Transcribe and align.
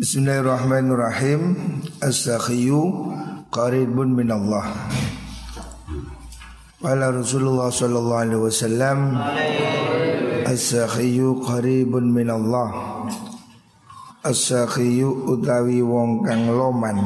Bismillahirrahmanirrahim. 0.00 1.60
As-sakhiyu 2.00 3.12
qaribun 3.52 4.16
min 4.16 4.32
Allah 4.32 4.88
Wala 6.80 7.12
Rasulullah 7.12 7.68
sallallahu 7.68 8.22
alaihi 8.24 8.40
wasallam 8.40 9.20
As-sakhiyu 10.48 11.44
qaribun 11.44 12.16
min 12.16 12.32
Allah 12.32 13.04
As-sakhiyu 14.24 15.36
utawi 15.36 15.84
wong 15.84 16.24
kang 16.24 16.48
loman. 16.48 16.96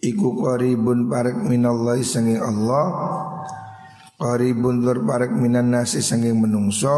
Iku 0.00 0.40
qaribun 0.40 1.12
parek 1.12 1.44
Allah 1.44 2.00
sanging 2.00 2.40
Allah 2.40 2.84
Qaribun 4.16 4.80
tur 4.80 5.04
parek 5.04 5.28
minan 5.28 5.76
nasi 5.76 6.00
sanging 6.00 6.40
menungso 6.40 6.96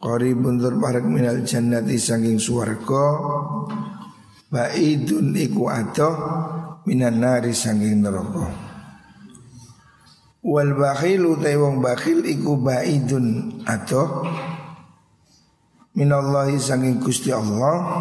Qaribun 0.00 0.56
tur 0.56 0.80
parek 0.80 1.04
minal 1.04 1.44
jannati 1.44 2.00
sanging 2.00 2.40
suwarga 2.40 3.04
Ba'idun 4.48 5.36
iku 5.36 5.68
adoh 5.68 6.14
minan 6.88 7.20
nari 7.20 7.52
sanging 7.52 8.00
neraka. 8.00 8.48
Wal 10.40 10.72
bakhil 10.72 11.36
utai 11.36 11.54
wong 11.60 11.84
bakhil 11.84 12.24
iku 12.24 12.56
ba'idun 12.56 13.60
adoh 13.68 14.24
Minallahi 15.90 16.56
sanging 16.56 16.96
gusti 16.96 17.28
Allah. 17.28 18.00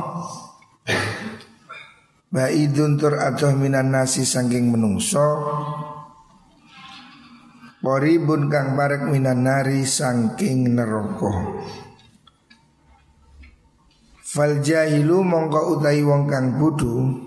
Ba'idun 2.32 2.96
tur 2.96 3.20
adoh 3.20 3.52
minan 3.60 3.92
nasi 3.92 4.24
sanging 4.24 4.72
menungso. 4.72 5.28
Qoribun 7.84 8.48
kang 8.48 8.80
parek 8.80 9.04
minan 9.12 9.44
nari 9.44 9.84
sangking 9.84 10.80
neraka 10.80 11.60
Fal 14.30 14.62
jahilu 14.62 15.26
mongko 15.26 15.74
utai 15.74 16.06
wong 16.06 16.30
kang 16.30 16.62
budu 16.62 17.26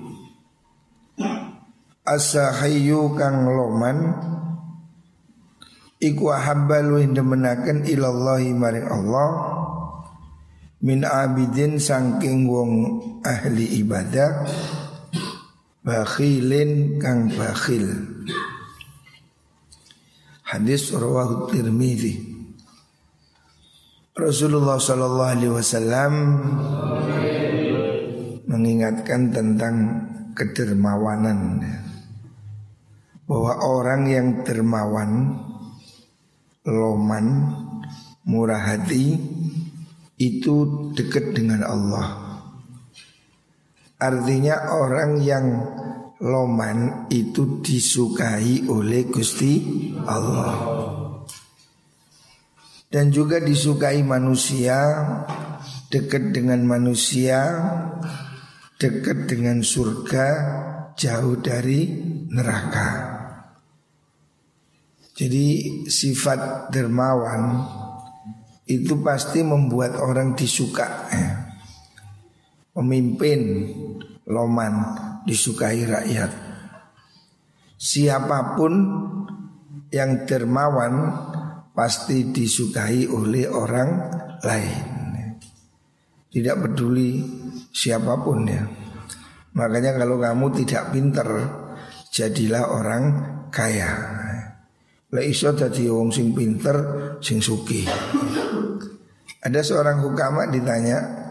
Asahayu 2.02 3.14
kang 3.14 3.46
loman. 3.46 4.10
Iku 6.02 6.34
luwih 6.34 7.10
demenaken 7.14 7.86
ilallahi 7.86 8.50
maring 8.54 8.90
Allah. 8.90 9.30
Min 10.82 11.06
abidin 11.06 11.78
sangking 11.78 12.50
wong 12.50 12.70
ahli 13.22 13.82
ibadah. 13.82 14.46
Bakhilin 15.86 16.98
kang 16.98 17.30
bakhil. 17.34 17.86
Hadis 20.42 20.90
rawahu 20.90 21.54
tirmidhi 21.54 22.31
Rasulullah 24.12 24.76
Shallallahu 24.76 25.32
Alaihi 25.40 25.56
Wasallam 25.56 26.12
mengingatkan 28.44 29.32
tentang 29.32 29.76
kedermawanan 30.36 31.64
bahwa 33.24 33.56
orang 33.64 34.12
yang 34.12 34.26
dermawan, 34.44 35.40
loman, 36.68 37.26
murah 38.28 38.60
hati 38.60 39.16
itu 40.20 40.56
dekat 40.92 41.32
dengan 41.32 41.64
Allah. 41.64 42.08
Artinya 43.96 44.76
orang 44.76 45.24
yang 45.24 45.46
loman 46.20 47.08
itu 47.08 47.64
disukai 47.64 48.68
oleh 48.68 49.08
Gusti 49.08 49.88
Allah 50.04 51.01
dan 52.92 53.08
juga 53.08 53.40
disukai 53.40 54.04
manusia, 54.04 54.76
dekat 55.88 56.36
dengan 56.36 56.60
manusia, 56.68 57.40
dekat 58.76 59.32
dengan 59.32 59.64
surga, 59.64 60.28
jauh 60.92 61.40
dari 61.40 61.88
neraka. 62.28 63.16
Jadi 65.16 65.44
sifat 65.88 66.68
dermawan 66.68 67.64
itu 68.68 69.00
pasti 69.00 69.40
membuat 69.40 69.96
orang 69.96 70.36
disuka. 70.36 71.08
Ya. 71.08 71.48
Pemimpin 72.76 73.40
loman 74.28 74.72
disukai 75.24 75.84
rakyat. 75.88 76.32
Siapa 77.76 78.56
pun 78.56 78.72
yang 79.92 80.24
dermawan 80.24 80.94
pasti 81.72 82.28
disukai 82.28 83.08
oleh 83.08 83.48
orang 83.48 83.90
lain. 84.44 84.84
Tidak 86.32 86.56
peduli 86.64 87.20
siapa 87.72 88.16
pun 88.20 88.38
ya. 88.48 88.64
Makanya 89.52 90.00
kalau 90.00 90.16
kamu 90.16 90.46
tidak 90.64 90.92
pinter 90.92 91.28
jadilah 92.08 92.72
orang 92.72 93.04
kaya. 93.52 93.90
Lah 95.12 95.24
iso 95.24 95.52
dadi 95.52 95.84
wong 95.92 96.08
sing 96.08 96.32
pinter, 96.32 96.76
sing 97.20 97.44
suki. 97.44 97.84
Ada 99.44 99.60
seorang 99.60 100.00
hukama 100.00 100.48
ditanya, 100.48 101.28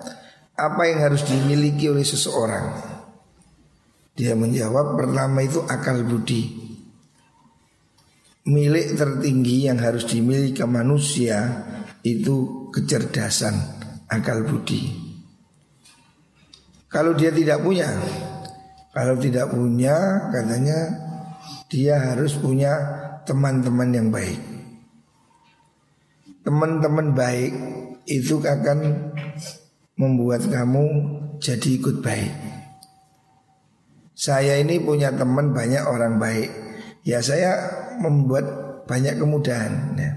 apa 0.54 0.82
yang 0.86 1.02
harus 1.02 1.26
dimiliki 1.26 1.90
oleh 1.90 2.06
seseorang? 2.06 2.78
Dia 4.14 4.38
menjawab 4.38 5.02
pertama 5.02 5.42
itu 5.42 5.66
akal 5.66 6.06
budi 6.06 6.71
milik 8.48 8.98
tertinggi 8.98 9.70
yang 9.70 9.78
harus 9.78 10.08
dimiliki 10.10 10.66
manusia 10.66 11.66
itu 12.02 12.68
kecerdasan 12.74 13.54
akal 14.10 14.42
budi. 14.46 14.90
Kalau 16.92 17.16
dia 17.16 17.32
tidak 17.32 17.64
punya, 17.64 17.88
kalau 18.92 19.16
tidak 19.16 19.54
punya 19.54 20.28
katanya 20.34 20.80
dia 21.72 21.96
harus 22.12 22.36
punya 22.36 22.74
teman-teman 23.24 23.90
yang 23.96 24.08
baik. 24.12 24.40
Teman-teman 26.42 27.14
baik 27.14 27.54
itu 28.10 28.42
akan 28.42 29.14
membuat 29.96 30.50
kamu 30.50 30.86
jadi 31.40 31.70
ikut 31.80 32.02
baik. 32.02 32.34
Saya 34.18 34.60
ini 34.60 34.82
punya 34.82 35.14
teman 35.16 35.54
banyak 35.56 35.82
orang 35.86 36.20
baik. 36.20 36.50
Ya 37.02 37.24
saya 37.24 37.58
membuat 38.02 38.46
banyak 38.90 39.16
kemudahan 39.22 39.96
ya. 39.96 40.12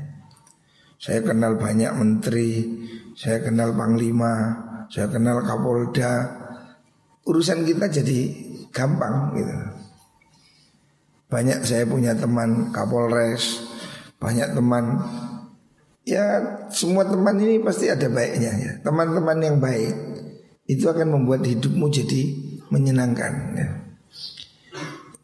Saya 0.98 1.20
kenal 1.20 1.60
banyak 1.60 1.92
menteri, 2.00 2.64
saya 3.12 3.44
kenal 3.44 3.76
panglima, 3.76 4.56
saya 4.88 5.12
kenal 5.12 5.44
kapolda. 5.44 6.42
Urusan 7.28 7.64
kita 7.68 7.92
jadi 7.92 8.20
gampang 8.72 9.36
gitu. 9.36 9.54
Banyak 11.28 11.60
saya 11.64 11.84
punya 11.84 12.16
teman 12.16 12.72
kapolres, 12.72 13.64
banyak 14.16 14.56
teman 14.56 15.00
ya 16.04 16.40
semua 16.68 17.08
teman 17.08 17.36
ini 17.40 17.60
pasti 17.60 17.88
ada 17.88 18.08
baiknya 18.08 18.52
ya. 18.56 18.72
Teman-teman 18.84 19.38
yang 19.40 19.56
baik 19.60 19.94
itu 20.68 20.88
akan 20.88 21.20
membuat 21.20 21.44
hidupmu 21.44 21.88
jadi 21.92 22.22
menyenangkan 22.72 23.32
ya. 23.56 23.68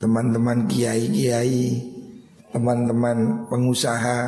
Teman-teman 0.00 0.64
kiai-kiai 0.68 1.99
teman-teman 2.50 3.46
pengusaha. 3.50 4.18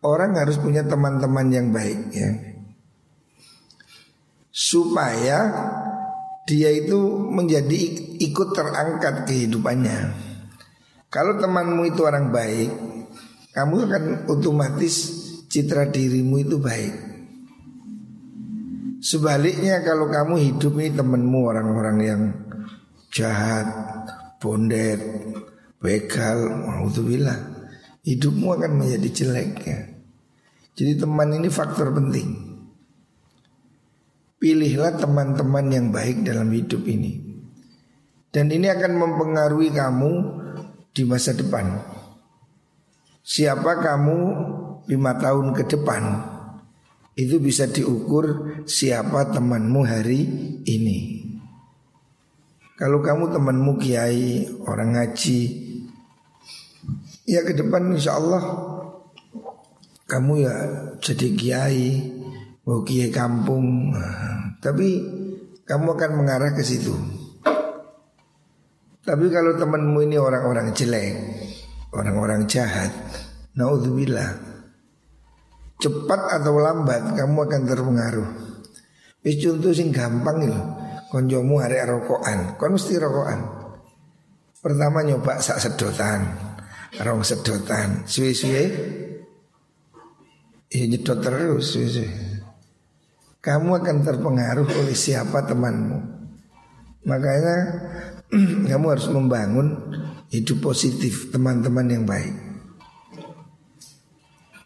Orang 0.00 0.32
harus 0.40 0.56
punya 0.56 0.80
teman-teman 0.80 1.46
yang 1.52 1.68
baik 1.68 2.00
ya. 2.12 2.30
Supaya 4.48 5.38
dia 6.48 6.70
itu 6.72 6.98
menjadi 7.28 7.80
ikut 8.20 8.48
terangkat 8.56 9.28
kehidupannya. 9.28 10.28
Kalau 11.12 11.36
temanmu 11.36 11.90
itu 11.90 12.00
orang 12.06 12.32
baik 12.32 12.70
kamu 13.50 13.76
akan 13.90 14.04
otomatis 14.30 14.94
citra 15.50 15.90
dirimu 15.90 16.38
itu 16.38 16.56
baik. 16.62 16.94
Sebaliknya 19.02 19.82
kalau 19.82 20.06
kamu 20.06 20.38
hidup 20.38 20.76
ini 20.78 20.94
temanmu 20.94 21.40
orang-orang 21.50 21.98
yang 21.98 22.22
jahat 23.10 23.66
bondet 24.38 25.02
begal, 25.80 26.38
alhamdulillah 26.68 27.60
hidupmu 28.04 28.56
akan 28.56 28.72
menjadi 28.84 29.08
jelek 29.08 29.52
ya. 29.64 29.78
Jadi 30.76 30.92
teman 30.96 31.28
ini 31.36 31.48
faktor 31.52 31.92
penting. 31.92 32.48
Pilihlah 34.40 34.96
teman-teman 34.96 35.66
yang 35.68 35.86
baik 35.92 36.24
dalam 36.24 36.48
hidup 36.48 36.88
ini. 36.88 37.20
Dan 38.32 38.48
ini 38.48 38.72
akan 38.72 38.92
mempengaruhi 38.96 39.68
kamu 39.74 40.12
di 40.96 41.02
masa 41.04 41.36
depan. 41.36 41.76
Siapa 43.20 43.84
kamu 43.84 44.18
lima 44.88 45.12
tahun 45.20 45.52
ke 45.52 45.68
depan 45.76 46.02
itu 47.20 47.36
bisa 47.36 47.68
diukur 47.68 48.56
siapa 48.64 49.28
temanmu 49.28 49.84
hari 49.84 50.20
ini. 50.64 50.98
Kalau 52.80 53.04
kamu 53.04 53.28
temanmu 53.28 53.76
kiai, 53.76 54.48
orang 54.64 54.96
ngaji, 54.96 55.69
Ya 57.30 57.46
ke 57.46 57.54
depan 57.54 57.94
insya 57.94 58.18
Allah 58.18 58.42
kamu 60.10 60.42
ya 60.42 60.54
jadi 60.98 61.26
kiai, 61.38 61.86
mau 62.66 62.82
kiai 62.82 63.14
kampung. 63.14 63.94
Tapi 64.58 64.88
kamu 65.62 65.94
akan 65.94 66.10
mengarah 66.18 66.50
ke 66.50 66.66
situ. 66.66 66.90
Tapi 69.06 69.26
kalau 69.30 69.54
temanmu 69.54 70.02
ini 70.02 70.18
orang-orang 70.18 70.74
jelek, 70.74 71.14
orang-orang 71.94 72.50
jahat, 72.50 72.90
naudzubillah. 73.54 74.50
Cepat 75.80 76.20
atau 76.42 76.58
lambat 76.58 77.14
kamu 77.14 77.38
akan 77.46 77.62
terpengaruh. 77.64 78.28
Wis 79.22 79.38
contoh 79.38 79.70
sing 79.70 79.94
gampang 79.94 80.50
lho. 80.50 80.60
Konjomu 81.10 81.62
hari 81.62 81.78
rokokan, 81.86 82.58
kon 82.58 82.74
mesti 82.74 82.98
rokokan. 82.98 83.40
Pertama 84.60 85.00
nyoba 85.02 85.40
sak 85.40 85.58
sedotan, 85.58 86.49
rong 86.98 87.22
sedotan, 87.22 88.02
suwe-suwe? 88.10 88.64
Ya 90.70 90.86
nyedot 90.86 91.18
terus 91.18 91.74
Kamu 93.42 93.70
akan 93.82 93.96
terpengaruh 94.06 94.68
oleh 94.68 94.94
siapa 94.94 95.46
temanmu. 95.46 95.98
Makanya 97.06 97.56
kamu 98.70 98.86
harus 98.86 99.08
membangun 99.10 99.68
hidup 100.30 100.62
positif 100.62 101.32
teman-teman 101.34 101.86
yang 101.90 102.04
baik. 102.06 102.34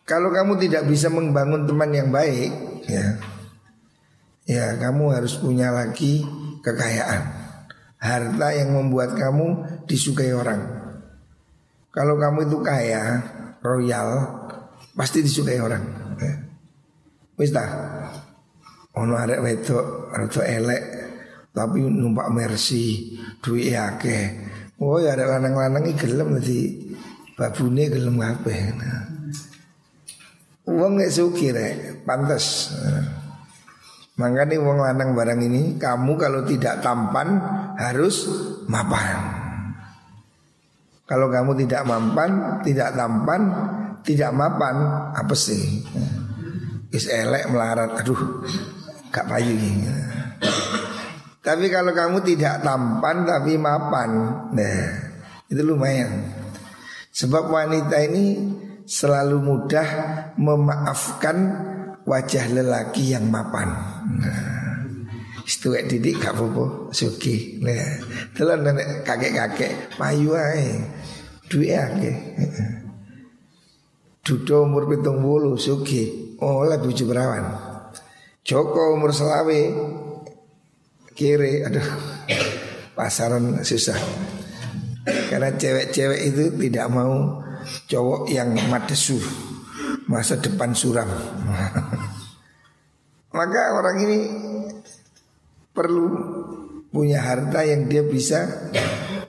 Kalau 0.05 0.29
kamu 0.29 0.61
tidak 0.61 0.85
bisa 0.85 1.09
membangun 1.09 1.65
teman 1.65 1.88
yang 1.88 2.12
baik 2.12 2.53
ya 2.85 3.17
Ya 4.44 4.76
kamu 4.76 5.17
harus 5.17 5.41
punya 5.41 5.73
lagi 5.73 6.21
kekayaan. 6.61 7.32
Harta 7.97 8.53
yang 8.53 8.76
membuat 8.76 9.17
kamu 9.17 9.65
disukai 9.88 10.37
orang 10.37 10.74
Kalau 11.94 12.19
kamu 12.19 12.50
itu 12.50 12.58
kaya, 12.58 13.23
royal, 13.62 14.26
pasti 14.99 15.23
disukai 15.23 15.62
orang. 15.62 15.85
Ya. 16.19 16.35
Wis 17.38 17.55
dah. 17.55 17.70
Ono 18.94 19.14
arek 19.19 19.43
wedok 19.43 20.14
rada 20.14 20.43
elek 20.46 20.82
tapi 21.55 21.82
numpak 21.82 22.31
Mercy, 22.35 23.14
duwe 23.38 23.75
akeh. 23.75 24.43
Oh 24.82 24.99
ya 24.99 25.14
ada 25.14 25.38
lanang-lanang 25.38 25.87
iki 25.87 26.02
gelem 26.02 26.35
dadi 26.38 26.61
babune 27.38 27.91
gelem 27.91 28.19
kabeh. 28.19 28.61
Nah. 28.75 29.02
Uang 30.70 30.99
gak 30.99 31.14
suki 31.14 31.55
rek, 31.55 32.02
pantas. 32.02 32.75
Nah. 32.75 33.06
Makanya 34.14 34.62
uang 34.62 34.79
lanang 34.79 35.11
barang 35.14 35.40
ini 35.43 35.75
kamu 35.75 36.14
kalau 36.14 36.47
tidak 36.47 36.79
tampan 36.82 37.35
harus 37.75 38.31
mapan. 38.70 39.33
Kalau 41.04 41.28
kamu 41.28 41.52
tidak 41.64 41.84
mampan, 41.84 42.64
tidak 42.64 42.96
tampan, 42.96 43.42
tidak 44.00 44.32
mapan 44.32 44.76
apa 45.12 45.34
sih? 45.36 45.84
Is 46.88 47.12
elek 47.12 47.52
melarat, 47.52 47.92
aduh, 48.00 48.40
gak 49.12 49.28
payu 49.28 49.52
Tapi 51.44 51.66
kalau 51.68 51.92
kamu 51.92 52.24
tidak 52.24 52.64
tampan 52.64 53.28
tapi 53.28 53.60
mapan, 53.60 54.10
nah 54.56 54.80
itu 55.44 55.60
lumayan. 55.60 56.24
Sebab 57.12 57.52
wanita 57.52 58.00
ini 58.00 58.24
selalu 58.88 59.36
mudah 59.44 59.88
memaafkan 60.40 61.36
wajah 62.08 62.44
lelaki 62.48 63.12
yang 63.12 63.28
mapan. 63.28 63.68
Nah, 64.24 64.63
itu 65.44 65.76
didik 65.85 66.25
gak 66.25 66.41
apa 66.41 66.88
suki. 66.88 67.61
Nah, 67.61 68.00
telan 68.32 68.64
kakek-kakek 69.05 69.93
payu 70.00 70.32
ae. 70.32 70.81
Duit 71.52 71.76
akeh. 71.76 72.17
Dudo 74.25 74.64
umur 74.64 74.88
pitung 74.88 75.20
bulu 75.20 75.61
suki 75.61 76.32
oleh 76.41 76.81
buju 76.81 77.05
berawan. 77.05 77.44
Joko 78.41 78.96
umur 78.96 79.12
selawe 79.12 79.61
kiri 81.12 81.61
aduh 81.61 81.85
pasaran 82.97 83.61
susah. 83.61 84.00
Karena 85.05 85.52
cewek-cewek 85.52 86.20
itu 86.32 86.44
tidak 86.56 86.88
mau 86.88 87.44
cowok 87.85 88.32
yang 88.32 88.56
madesu 88.73 89.20
masa 90.08 90.40
depan 90.40 90.73
suram. 90.73 91.08
Maka 93.37 93.62
orang 93.76 93.97
ini 94.08 94.19
perlu 95.75 96.06
punya 96.94 97.19
harta 97.19 97.67
yang 97.67 97.91
dia 97.91 98.06
bisa 98.06 98.71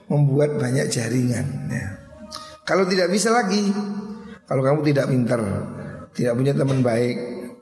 membuat 0.06 0.54
banyak 0.56 0.86
jaringan. 0.86 1.46
Ya. 1.66 1.86
Kalau 2.62 2.86
tidak 2.86 3.10
bisa 3.10 3.34
lagi, 3.34 3.74
kalau 4.46 4.62
kamu 4.62 4.86
tidak 4.86 5.10
pintar, 5.10 5.42
tidak 6.14 6.34
punya 6.38 6.54
teman 6.54 6.80
baik, 6.86 7.16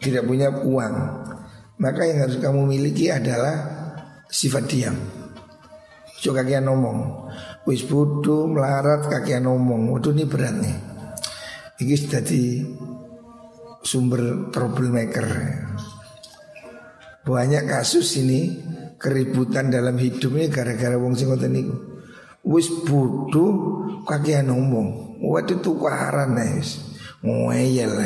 tidak 0.04 0.28
punya 0.28 0.52
uang, 0.52 0.94
maka 1.80 2.04
yang 2.04 2.28
harus 2.28 2.36
kamu 2.36 2.68
miliki 2.68 3.08
adalah 3.08 3.56
sifat 4.28 4.64
diam. 4.68 4.96
Coba 6.20 6.44
kakian 6.44 6.68
ngomong, 6.68 7.28
wis 7.68 7.84
bodoh 7.84 8.48
melarat 8.48 9.08
kakian 9.08 9.48
ngomong, 9.48 9.92
waduh 9.92 10.12
ini 10.12 10.24
berat 10.28 10.56
nih. 10.56 10.76
Ini 11.80 11.94
jadi 12.08 12.44
sumber 13.84 14.48
troublemaker. 14.52 15.26
Banyak 17.24 17.64
kasus 17.64 18.20
ini 18.20 18.60
keributan 19.00 19.72
dalam 19.72 19.96
hidupnya 19.96 20.52
gara-gara 20.52 21.00
wong 21.00 21.16
sing 21.16 21.32
ngoten 21.32 21.56
niku. 21.56 21.76
Wis 22.44 22.68
bodoh 22.84 23.52
kakian 24.04 24.52
ngomong. 24.52 25.16
Waduh 25.24 25.64
tukaran 25.64 26.36
guys 26.36 26.84
Ngeyel 27.24 27.96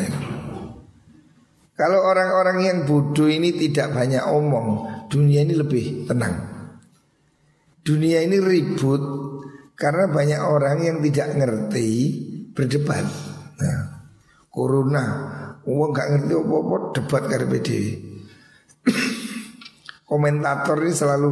Kalau 1.74 1.98
orang-orang 2.06 2.58
yang 2.62 2.78
bodoh 2.86 3.26
ini 3.26 3.50
tidak 3.58 3.90
banyak 3.90 4.22
omong 4.22 4.86
Dunia 5.10 5.42
ini 5.42 5.54
lebih 5.58 6.06
tenang. 6.06 6.38
Dunia 7.82 8.22
ini 8.22 8.38
ribut 8.38 9.02
Karena 9.74 10.06
banyak 10.06 10.42
orang 10.42 10.78
yang 10.86 10.96
tidak 11.02 11.34
ngerti 11.34 11.90
Berdebat. 12.54 13.06
Nah, 13.58 13.78
Corona 14.46 15.04
Uang 15.66 15.90
gak 15.90 16.08
ngerti 16.14 16.32
apa-apa 16.38 16.76
Debat 16.94 17.22
karena 17.26 17.46
Komentator 20.08 20.80
ini 20.80 20.94
selalu 20.96 21.30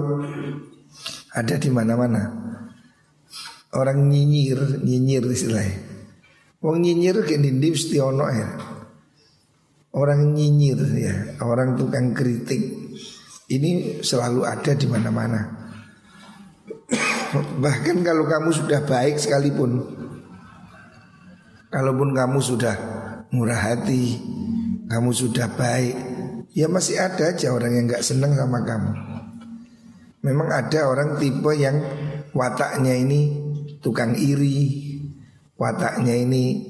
Ada 1.32 1.56
di 1.56 1.69
mana-mana 1.73 2.46
Orang 3.76 4.08
nyinyir, 4.08 4.81
nyinyir 4.81 5.25
istilahnya. 5.28 5.76
Wong 6.64 6.81
nyinyir 6.81 7.20
ke 7.28 7.37
dindi 7.37 7.69
mesti 7.76 8.00
ya. 8.00 8.49
Orang 9.93 10.32
nyinyir 10.32 10.81
ya, 10.96 11.14
orang 11.44 11.76
tukang 11.76 12.17
kritik 12.17 12.61
ini 13.52 14.00
selalu 14.00 14.49
ada 14.49 14.73
di 14.73 14.88
mana-mana. 14.88 15.40
Bahkan 17.64 18.00
kalau 18.00 18.25
kamu 18.25 18.50
sudah 18.56 18.80
baik 18.88 19.21
sekalipun, 19.21 19.85
kalaupun 21.68 22.16
kamu 22.16 22.38
sudah 22.40 22.75
murah 23.28 23.61
hati, 23.61 24.16
kamu 24.88 25.12
sudah 25.12 25.52
baik, 25.52 26.15
ya 26.57 26.73
masih 26.73 26.97
ada 26.97 27.37
aja 27.37 27.53
orang 27.53 27.77
yang 27.77 27.85
nggak 27.85 28.01
senang 28.01 28.33
sama 28.33 28.65
kamu. 28.65 28.93
Memang 30.25 30.49
ada 30.49 30.89
orang 30.89 31.21
tipe 31.21 31.53
yang 31.53 31.77
wataknya 32.33 32.97
ini 32.97 33.37
tukang 33.85 34.17
iri, 34.17 34.97
wataknya 35.61 36.17
ini 36.17 36.65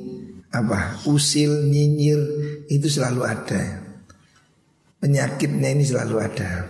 apa 0.51 1.07
usil 1.07 1.71
nyinyir 1.71 2.21
itu 2.67 2.91
selalu 2.91 3.23
ada. 3.23 3.87
Penyakitnya 4.99 5.71
ini 5.71 5.87
selalu 5.87 6.17
ada. 6.19 6.67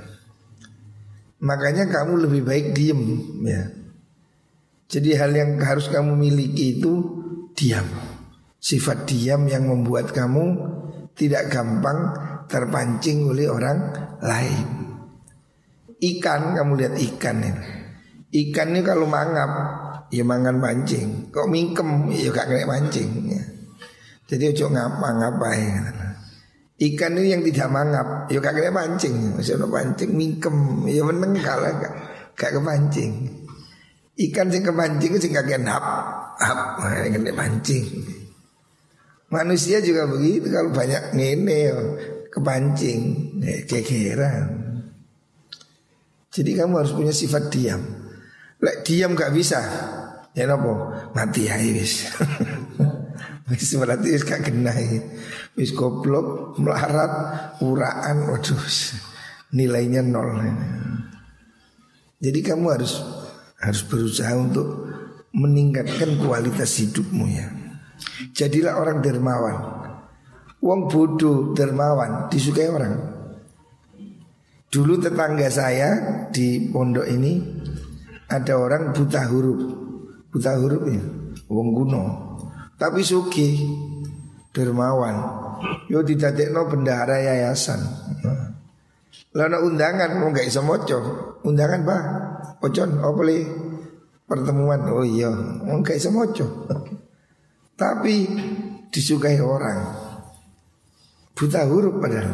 Makanya 1.41 1.89
kamu 1.89 2.29
lebih 2.29 2.43
baik 2.45 2.67
diem 2.77 3.01
ya. 3.49 3.73
Jadi 4.87 5.11
hal 5.19 5.33
yang 5.35 5.59
harus 5.65 5.89
kamu 5.89 6.15
miliki 6.15 6.79
itu 6.79 6.93
diam. 7.57 7.87
Sifat 8.61 9.09
diam 9.09 9.49
yang 9.49 9.67
membuat 9.67 10.15
kamu 10.15 10.45
tidak 11.17 11.51
gampang 11.51 12.15
terpancing 12.47 13.27
oleh 13.27 13.47
orang 13.51 13.79
lain. 14.23 14.67
Ikan 15.97 16.55
kamu 16.55 16.73
lihat 16.77 16.95
ikan 16.97 17.37
ini. 17.41 17.65
Ikan 18.31 18.75
ini 18.75 18.81
kalau 18.85 19.09
mangap 19.09 19.51
ya 20.11 20.23
mangan 20.23 20.61
mancing. 20.61 21.33
Kok 21.33 21.49
mingkem 21.49 22.13
ya 22.13 22.31
gak 22.31 22.47
kena 22.53 22.67
mancing. 22.69 23.11
Ya. 23.33 23.43
Jadi 24.27 24.53
ojo 24.53 24.67
ngapa 24.75 25.09
ngapain. 25.23 25.85
Ikan 26.77 27.17
ini 27.17 27.33
yang 27.33 27.41
tidak 27.41 27.73
mangap, 27.73 28.29
ya 28.29 28.37
gak 28.37 28.53
kena 28.53 28.69
mancing. 28.69 29.33
Masih 29.33 29.57
ada 29.57 29.65
mancing 29.65 30.13
mingkem, 30.13 30.85
ya 30.85 31.01
meneng 31.09 31.33
kalah 31.41 31.73
gak, 31.81 31.95
gak 32.37 32.53
kepancing. 32.53 33.13
Ikan 34.17 34.53
sing 34.53 34.61
kemancing 34.61 35.17
sing 35.17 35.33
gak 35.33 35.49
kena 35.49 35.81
hap, 35.81 35.87
hap, 36.37 36.61
kena 36.85 37.33
mancing. 37.33 38.05
Manusia 39.33 39.81
juga 39.81 40.05
begitu 40.05 40.53
kalau 40.53 40.69
banyak 40.71 41.17
ngene 41.17 41.57
ya, 41.57 41.77
kepancing, 42.33 43.01
ya, 43.43 43.65
kegeran. 43.67 44.45
Jadi 46.31 46.51
kamu 46.53 46.85
harus 46.85 46.93
punya 46.93 47.15
sifat 47.15 47.49
diam. 47.49 47.81
Lek 48.61 48.85
diam 48.85 49.17
gak 49.17 49.33
bisa, 49.33 49.61
Ya 50.37 50.45
nopo 50.45 50.93
mati 51.17 51.49
ya 51.49 51.57
wis. 51.57 52.13
wis 53.49 53.73
berarti 53.73 54.13
wis 54.13 54.21
gak 54.21 54.45
kena 54.45 54.69
Wis 55.57 55.73
goblok, 55.73 56.61
melarat, 56.61 57.57
uraan, 57.65 58.29
waduh 58.29 58.61
nilainya 59.57 60.05
nol. 60.05 60.37
Jadi 62.21 62.41
kamu 62.45 62.67
harus 62.69 63.01
harus 63.57 63.81
berusaha 63.89 64.37
untuk 64.37 64.93
meningkatkan 65.33 66.21
kualitas 66.21 66.85
hidupmu 66.85 67.25
ya. 67.33 67.49
Jadilah 68.37 68.77
orang 68.77 69.01
dermawan. 69.01 69.86
Wong 70.65 70.89
bodoh 70.89 71.53
dermawan 71.53 72.33
disukai 72.33 72.73
orang. 72.73 72.97
Dulu 74.67 74.99
tetangga 74.99 75.47
saya 75.53 75.91
di 76.33 76.73
pondok 76.73 77.07
ini 77.07 77.39
ada 78.27 78.59
orang 78.59 78.91
buta 78.91 79.23
huruf, 79.31 79.61
buta 80.35 80.59
huruf 80.59 80.83
ya, 80.91 81.03
wong 81.47 81.69
kuno. 81.71 82.03
Tapi 82.77 83.01
suki 83.01 83.63
dermawan. 84.53 85.17
Yo 85.89 86.05
didadekno 86.05 86.69
bendahara 86.69 87.21
yayasan. 87.21 87.81
Lalu 89.37 89.57
undangan 89.73 90.17
mau 90.17 90.33
gak 90.33 90.49
iso 90.49 90.61
moco. 90.65 90.99
Undangan 91.45 91.81
bah, 91.85 92.03
ocon, 92.61 93.01
opeli 93.01 93.45
pertemuan. 94.25 94.81
Oh 94.93 95.05
iya, 95.05 95.33
mau 95.33 95.81
gak 95.81 95.97
iso 95.97 96.13
moco. 96.13 96.69
Tapi 97.77 98.29
disukai 98.93 99.41
orang 99.41 100.06
Buta 101.37 101.69
huruf 101.69 102.01
padahal 102.01 102.33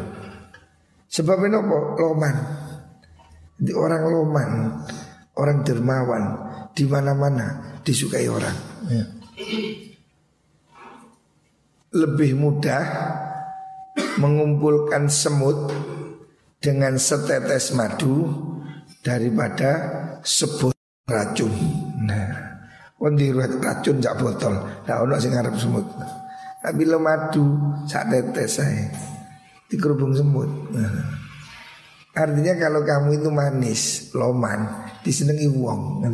Sebabnya 1.11 1.59
apa? 1.59 1.78
Loman 1.99 2.37
Di 3.59 3.75
orang 3.75 4.02
loman 4.06 4.50
Orang 5.35 5.66
dermawan 5.66 6.25
di 6.73 6.88
mana 6.88 7.12
mana 7.12 7.76
disukai 7.85 8.25
orang 8.30 8.56
ya. 8.88 9.04
Lebih 11.99 12.38
mudah 12.38 12.85
Mengumpulkan 14.23 15.11
semut 15.11 15.68
Dengan 16.62 16.94
setetes 16.94 17.75
madu 17.75 18.30
Daripada 19.02 19.71
sebut 20.23 20.78
racun 21.11 21.50
Nah 22.06 22.52
diruat 23.11 23.59
racun 23.59 23.99
jak 23.99 24.14
botol. 24.14 24.54
Lah 24.87 25.02
ono 25.02 25.18
sing 25.18 25.35
semut. 25.35 25.82
Tapi 26.62 26.83
lo 26.87 27.02
madu 27.02 27.42
sak 27.90 28.07
tetes 28.07 28.62
saya. 28.62 28.87
Dikerubung 29.66 30.14
semut. 30.14 30.47
Nah. 30.71 31.21
Artinya 32.12 32.54
kalau 32.61 32.85
kamu 32.85 33.25
itu 33.25 33.31
manis, 33.33 34.12
loman, 34.12 34.69
disenangi 35.02 35.49
wong. 35.49 36.04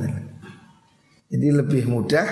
Jadi 1.29 1.49
lebih 1.53 1.91
mudah 1.91 2.27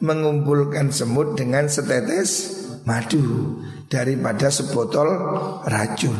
mengumpulkan 0.00 0.90
semut 0.90 1.36
dengan 1.36 1.68
setetes 1.68 2.56
madu 2.88 3.20
daripada 3.86 4.48
sebotol 4.48 5.06
racun. 5.68 6.18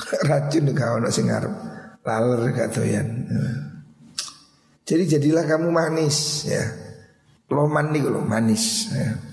racun 0.30 0.64
gak 0.70 1.00
ono 1.00 1.08
sing 1.08 1.32
ngarep. 1.32 1.54
Laler 2.04 2.40
gak 2.52 2.70
doyan. 2.76 3.08
Jadi 4.84 5.02
jadilah 5.16 5.48
kamu 5.48 5.72
manis 5.72 6.44
ya. 6.44 6.64
Loman 7.50 7.90
nih 7.90 8.04
kalau 8.04 8.22
manis 8.22 8.92
ya. 8.92 9.29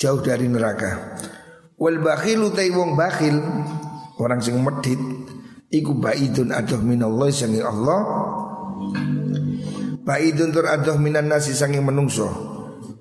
Jauh 0.00 0.24
dari 0.24 0.48
neraka. 0.48 1.20
Wal 1.76 2.00
bakhilu 2.00 2.56
tai 2.56 2.72
wong 2.72 2.96
bakhil 2.96 3.36
orang 4.16 4.40
sing 4.40 4.56
medit 4.64 4.96
iku 5.68 5.92
baidun 6.00 6.56
adoh 6.56 6.80
minallah 6.80 7.28
sangi 7.28 7.60
Allah. 7.60 8.00
Baidun 10.00 10.56
tur 10.56 10.64
adoh 10.72 10.96
minan 10.96 11.28
nasi 11.28 11.52
sangi 11.52 11.84
menungso. 11.84 12.32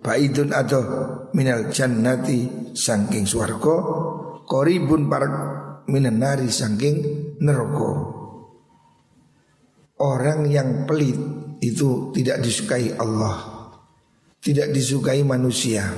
Baidun 0.04 0.52
adoh 0.52 0.84
minal 1.32 1.72
jannati 1.72 2.76
sangking 2.76 3.24
swarga. 3.24 3.76
Koribun 4.44 5.08
para 5.08 5.28
minan 5.88 6.20
nari 6.20 6.52
sangking 6.52 6.96
neraka. 7.40 7.92
Orang 10.04 10.52
yang 10.52 10.84
pelit 10.84 11.16
itu 11.60 12.16
tidak 12.16 12.40
disukai 12.40 12.96
Allah 12.96 13.36
Tidak 14.40 14.72
disukai 14.72 15.28
manusia 15.28 15.92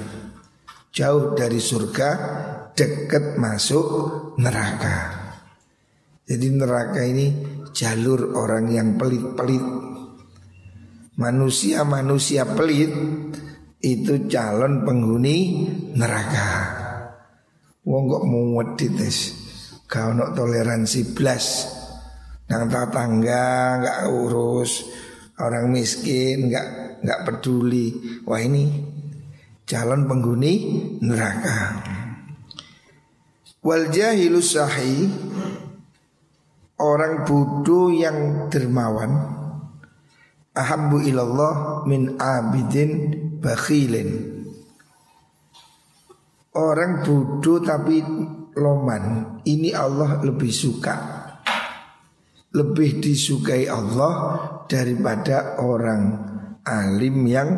Jauh 0.92 1.40
dari 1.40 1.64
surga 1.64 2.10
Dekat 2.76 3.40
masuk 3.40 3.86
neraka. 4.40 5.20
Jadi 6.28 6.48
neraka 6.52 7.04
ini 7.04 7.28
jalur 7.72 8.36
orang 8.36 8.72
yang 8.72 9.00
pelit-pelit. 9.00 9.64
Manusia-manusia 11.16 12.44
pelit 12.44 12.92
Itu 13.80 14.28
calon 14.28 14.84
penghuni 14.84 15.68
neraka. 15.96 16.50
Wong 17.82 18.04
kok 18.12 18.24
muwet 18.28 18.78
tes? 18.78 19.18
Kau 19.90 20.12
nak 20.12 20.38
toleransi 20.38 21.18
blas. 21.18 21.72
Nang 22.52 22.68
tetangga 22.68 23.80
nggak 23.80 24.00
urus. 24.12 24.86
Orang 25.40 25.72
miskin 25.74 26.52
nggak 26.52 27.00
nggak 27.02 27.22
peduli. 27.26 28.22
Wah 28.28 28.44
ini 28.44 28.91
calon 29.72 30.04
penghuni 30.04 30.54
neraka. 31.00 31.80
Wal 33.64 33.88
jahilu 33.88 34.44
sahi 34.44 35.08
orang 36.76 37.24
bodoh 37.24 37.88
yang 37.88 38.52
dermawan 38.52 39.16
ahabbu 40.52 41.08
ilallah 41.08 41.88
min 41.88 42.20
abidin 42.20 43.16
bakhilin. 43.40 44.44
Orang 46.52 47.08
bodoh 47.08 47.64
tapi 47.64 48.04
loman 48.60 49.40
Ini 49.48 49.72
Allah 49.72 50.20
lebih 50.20 50.52
suka 50.52 51.22
lebih 52.52 53.00
disukai 53.00 53.72
Allah 53.72 54.44
daripada 54.68 55.56
orang 55.64 56.04
alim 56.68 57.24
yang 57.24 57.50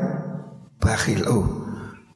bakhil. 0.77 1.25
Oh, 1.25 1.62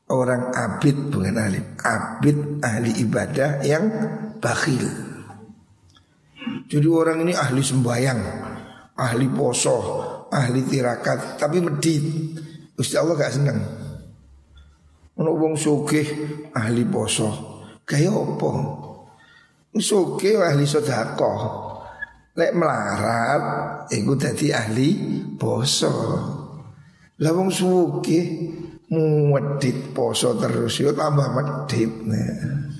orang 0.07 0.55
abid 0.55 1.11
bukan 1.11 1.35
alim, 1.35 1.65
abid 1.83 2.63
ahli 2.63 2.91
ibadah 3.03 3.63
yang 3.63 3.85
bakhil. 4.39 4.87
Jadi 6.67 6.87
orang 6.87 7.27
ini 7.27 7.33
ahli 7.35 7.59
sembahyang, 7.59 8.21
ahli 8.95 9.27
poso, 9.27 9.77
ahli 10.31 10.63
tirakat, 10.63 11.35
tapi 11.39 11.59
medit. 11.59 12.03
Gusti 12.77 12.93
Allah 12.93 13.17
gak 13.17 13.33
seneng. 13.33 13.59
Ono 15.17 15.33
sugih 15.57 16.07
ahli 16.53 16.85
poso, 16.85 17.29
kaya 17.81 18.13
apa? 18.13 18.51
Sugih 19.73 20.37
ahli 20.37 20.63
sedekah. 20.63 21.65
Lek 22.37 22.53
melarat 22.53 23.43
iku 23.89 24.13
dadi 24.13 24.53
ahli 24.53 24.89
poso. 25.41 25.93
Lah 27.17 27.33
wong 27.33 27.49
suki 27.49 28.19
muwedit 28.87 29.91
poso 29.91 30.39
terus 30.39 30.79
yo 30.79 30.95
tambah 30.95 31.27
medit. 31.35 31.91
Nah. 32.07 32.71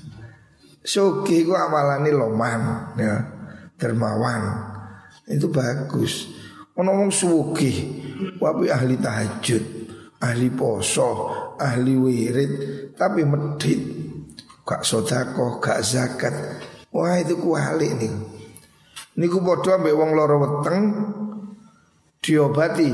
Suki 0.80 1.44
ku 1.44 1.52
amalane 1.52 2.08
loman 2.14 2.62
ya, 2.96 3.16
dermawan. 3.76 4.42
Itu 5.28 5.52
bagus. 5.52 6.32
Ono 6.80 6.90
wong 6.94 7.10
suki 7.12 7.72
wapi 8.40 8.72
ahli 8.72 8.96
tahajud, 8.96 9.64
ahli 10.24 10.48
poso, 10.48 11.10
ahli 11.60 11.92
wirid 11.98 12.52
tapi 12.96 13.26
medit. 13.28 13.80
Gak 14.68 14.84
sodako, 14.84 15.64
gak 15.64 15.80
zakat. 15.80 16.34
Wah 16.92 17.16
itu 17.16 17.40
kuali 17.40 17.88
nih. 17.88 18.12
Niku 19.16 19.40
padha 19.40 19.80
ambek 19.80 19.96
wong 19.96 20.12
lara 20.12 20.36
weteng 20.36 20.84
diobati 22.20 22.92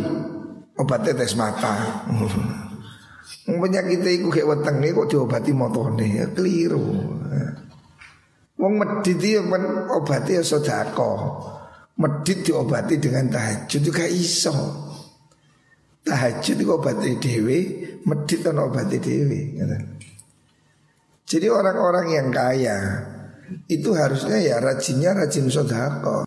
obat 0.78 1.00
tetes 1.02 1.35
mata. 1.35 1.75
Penyakit 3.44 4.00
kayak 4.00 4.48
weteng 4.48 4.80
kok 4.80 5.08
diobati 5.12 5.52
motone 5.52 6.06
ya 6.08 6.24
keliru. 6.32 6.84
Wong 8.56 8.72
medit 8.80 9.20
ya 9.20 9.44
obati 9.92 10.40
ya 10.40 10.42
sedekah. 10.42 11.20
Medit 12.00 12.48
diobati 12.48 12.96
dengan 12.96 13.28
tahajud 13.28 13.80
juga 13.84 14.08
iso. 14.08 14.56
Tahajud 16.04 16.56
itu 16.56 16.72
obati 16.72 17.16
dewi, 17.20 17.60
medit 18.08 18.40
kan 18.40 18.56
obati 18.60 18.96
dewi. 18.96 19.60
Jadi 21.24 21.46
orang-orang 21.48 22.06
yang 22.12 22.28
kaya 22.32 22.78
itu 23.68 23.92
harusnya 23.92 24.40
ya 24.40 24.56
rajinnya 24.60 25.12
rajin 25.12 25.48
sodako 25.52 26.24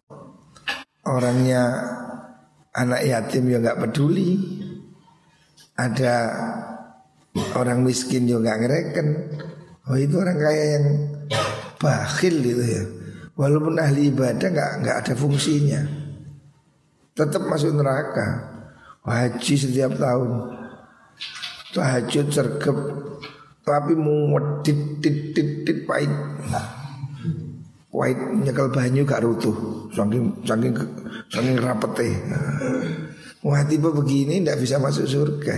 orangnya 1.08 1.64
anak 2.76 3.02
yatim 3.08 3.50
ya 3.50 3.58
nggak 3.64 3.80
peduli 3.88 4.38
ada 5.78 6.14
orang 7.56 7.86
miskin 7.86 8.26
juga 8.26 8.58
ngereken. 8.58 9.08
Oh 9.88 9.98
itu 9.98 10.20
orang 10.20 10.38
kaya 10.38 10.64
yang 10.78 10.86
bakhil 11.80 12.36
gitu 12.44 12.64
ya. 12.64 12.84
Walaupun 13.38 13.78
ahli 13.78 14.10
ibadah 14.10 14.50
nggak 14.50 14.72
nggak 14.84 14.98
ada 15.06 15.14
fungsinya. 15.14 15.82
Tetap 17.14 17.46
masuk 17.46 17.78
neraka. 17.78 18.58
Haji 19.08 19.54
setiap 19.56 19.96
tahun. 19.96 20.32
Tahajud 21.72 22.28
sergap 22.34 22.78
tapi 23.68 23.94
mau 23.96 24.40
tit 24.64 25.00
tit 25.04 25.32
tit 25.36 25.64
tit 25.64 25.80
pahit. 25.88 26.12
White 27.92 28.44
nyekel 28.44 28.68
banyu 28.70 29.08
gak 29.08 29.24
rutuh. 29.24 29.56
Saking 29.96 30.44
saking 30.46 30.74
saking 31.32 31.58
rapete 31.58 32.10
Wah 33.46 33.64
tipe 33.64 33.90
begini 33.90 34.44
tidak 34.44 34.60
bisa 34.60 34.76
masuk 34.82 35.08
surga 35.08 35.56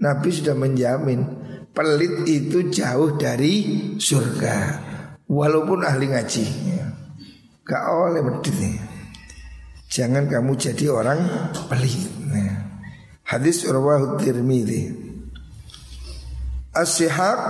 Nabi 0.00 0.28
sudah 0.32 0.56
menjamin 0.56 1.40
Pelit 1.70 2.26
itu 2.26 2.66
jauh 2.66 3.14
dari 3.14 3.94
surga. 3.94 4.56
Walaupun 5.30 5.86
ahli 5.86 6.10
ngaji. 6.10 6.46
Gak 7.62 7.84
oleh 7.86 8.18
medit 8.26 8.58
Jangan 9.86 10.26
kamu 10.26 10.58
jadi 10.58 10.90
orang 10.90 11.20
pelit. 11.70 12.10
Hadis 13.22 13.62
Urwah 13.62 14.18
Tirmidzi. 14.18 14.90
As-sihaq 16.74 17.40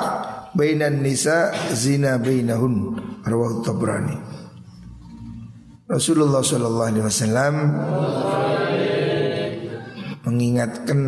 bainan 0.52 1.00
nisa 1.00 1.56
zina 1.72 2.20
bainahun 2.20 3.00
rawahu 3.24 3.64
Tabrani. 3.64 4.16
Rasulullah 5.88 6.44
wasallam 6.44 7.54
mengingatkan 10.28 11.00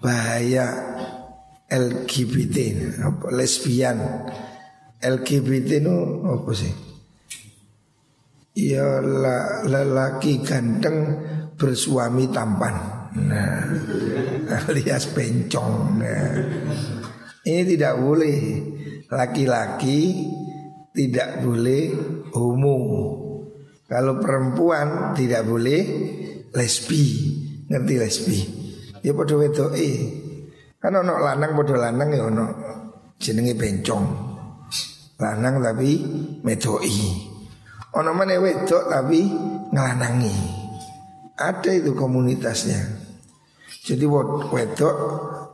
bahaya 0.00 0.66
LGBT 1.66 2.56
apa 3.02 3.26
lesbian. 3.34 3.98
LGBT 4.96 5.84
itu 5.84 5.96
apa 6.24 6.50
sih? 6.56 6.74
Ya 8.56 9.02
lelaki 9.66 10.40
ganteng 10.40 10.96
bersuami 11.60 12.32
tampan. 12.32 12.76
Nah 13.16 13.60
alias 14.70 15.12
bencong. 15.12 15.74
Nah. 16.00 16.32
Ini 17.46 17.62
tidak 17.62 17.94
boleh. 18.02 18.38
Laki-laki 19.06 20.26
tidak 20.90 21.46
boleh 21.46 21.94
homo. 22.34 22.78
Kalau 23.86 24.18
perempuan 24.18 25.14
tidak 25.14 25.46
boleh 25.46 25.82
lesbi. 26.50 27.04
Ngerti 27.66 27.94
lesbi 27.98 28.65
Ya 29.06 29.14
pada 29.14 29.38
wedoke. 29.38 29.90
Kan 30.82 30.98
ono 30.98 31.14
lanang 31.22 31.54
pada 31.54 31.74
lanang 31.78 32.10
ya 32.10 32.26
ono 32.26 32.46
Jenenge 33.22 33.54
bencong. 33.54 34.04
Lanang 35.22 35.62
tapi 35.62 36.02
medoi 36.42 36.98
Ono 37.96 38.10
mana 38.12 38.36
wedok 38.36 38.92
tapi 38.92 39.24
ngelanangi 39.72 40.34
Ada 41.40 41.70
itu 41.72 41.96
komunitasnya. 41.96 42.76
Jadi 43.86 44.04
wedok 44.04 44.96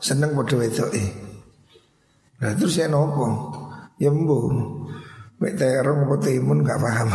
seneng 0.03 0.35
pada 0.35 0.55
wedok 0.59 0.91
eh 0.97 1.11
Nah 2.43 2.57
terus 2.59 2.75
saya 2.75 2.91
nopo 2.91 3.55
Ya 4.03 4.11
mbu 4.11 4.39
Mek 5.39 5.55
terong 5.55 6.11
apa 6.11 6.17
timun 6.19 6.67
gak 6.67 6.83
paham 6.83 7.09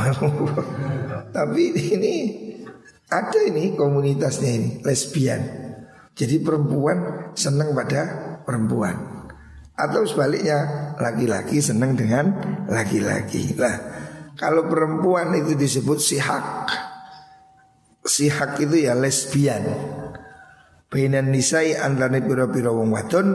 Tapi 1.35 1.75
ini 1.75 2.15
Ada 3.11 3.51
ini 3.51 3.75
komunitasnya 3.75 4.51
ini 4.55 4.69
Lesbian 4.87 5.66
Jadi 6.17 6.41
perempuan 6.41 7.29
senang 7.37 7.77
pada 7.77 8.01
perempuan 8.41 8.97
Atau 9.77 10.03
sebaliknya 10.09 10.91
Laki-laki 10.97 11.61
senang 11.61 11.93
dengan 11.93 12.33
laki-laki 12.65 13.53
Lah 13.53 13.77
Kalau 14.33 14.65
perempuan 14.65 15.37
itu 15.37 15.53
disebut 15.53 16.01
sihak 16.01 16.45
Sihak 18.01 18.57
itu 18.57 18.89
ya 18.89 18.97
lesbian 18.97 19.63
Bainan 20.87 21.35
nisai 21.35 21.75
antara 21.75 22.15
pira-pira 22.23 22.71
wong 22.71 22.95
wadon 22.95 23.27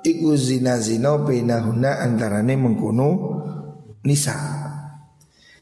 iku 0.00 0.32
zina 0.40 0.80
zina 0.80 1.20
bainahuna 1.20 2.00
antarane 2.00 2.56
mengkono 2.56 3.08
nisa. 4.08 4.36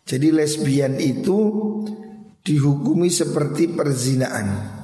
Jadi 0.07 0.31
lesbian 0.31 1.03
itu 1.03 1.39
dihukumi 2.47 3.11
seperti 3.11 3.75
perzinaan. 3.75 4.76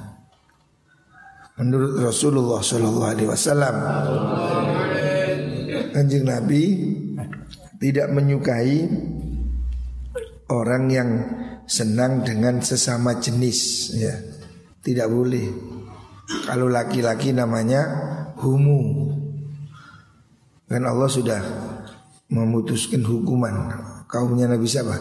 Menurut 1.63 2.03
Rasulullah 2.03 2.59
Shallallahu 2.59 3.07
Alaihi 3.07 3.29
Wasallam, 3.31 3.75
kanjeng 5.95 6.27
Nabi 6.27 6.63
tidak 7.79 8.11
menyukai 8.11 8.83
orang 10.51 10.83
yang 10.91 11.09
senang 11.63 12.27
dengan 12.27 12.59
sesama 12.59 13.15
jenis, 13.15 13.95
ya 13.95 14.11
tidak 14.83 15.07
boleh. 15.07 15.47
Kalau 16.51 16.67
laki-laki 16.67 17.31
namanya 17.31 17.87
humu, 18.43 19.13
Kan 20.73 20.89
Allah 20.89 21.05
sudah 21.05 21.37
memutuskan 22.33 23.05
hukuman 23.05 23.71
kaumnya 24.09 24.49
Nabi 24.49 24.65
siapa? 24.65 24.97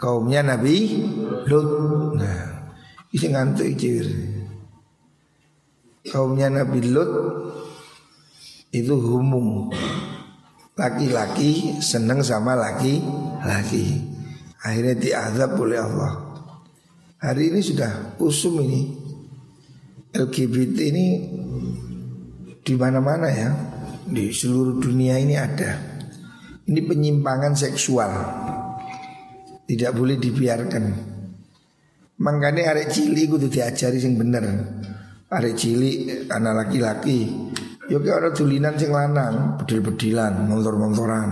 Kaumnya 0.00 0.40
Nabi 0.40 1.06
Lut. 1.44 2.16
Nah, 2.16 2.72
ini 3.12 3.26
ngantuk 3.36 3.76
cewir. 3.76 4.08
Kaumnya 6.06 6.46
Nabi 6.46 6.86
Lut 6.86 7.10
itu 8.70 8.94
humum. 8.94 9.70
Laki-laki 10.76 11.80
senang 11.80 12.20
sama 12.20 12.52
laki-laki. 12.52 14.04
Akhirnya 14.60 14.94
diazab 14.94 15.56
oleh 15.56 15.80
Allah. 15.80 16.12
Hari 17.16 17.48
ini 17.50 17.60
sudah 17.64 18.18
usum 18.20 18.60
ini. 18.60 18.92
LGBT 20.16 20.76
ini 20.94 21.06
di 22.60 22.74
mana-mana 22.76 23.28
ya 23.28 23.50
di 24.06 24.30
seluruh 24.30 24.78
dunia 24.78 25.18
ini 25.18 25.34
ada. 25.34 25.76
Ini 26.66 26.80
penyimpangan 26.82 27.54
seksual. 27.56 28.12
Tidak 29.66 29.90
boleh 29.90 30.18
dibiarkan. 30.18 30.84
Makanya 32.16 32.72
arek 32.72 32.94
cili 32.94 33.28
kudu 33.28 33.50
diajari 33.50 33.98
sing 34.00 34.16
bener. 34.16 34.44
Arek 35.26 35.58
cili 35.58 36.06
anak 36.30 36.54
laki-laki. 36.66 37.26
Yo 37.90 37.98
ki 37.98 38.10
ana 38.14 38.30
tulinan 38.30 38.78
sing 38.78 38.94
lanang, 38.94 39.58
bedil-bedilan, 39.58 40.46
montor-montoran. 40.46 41.30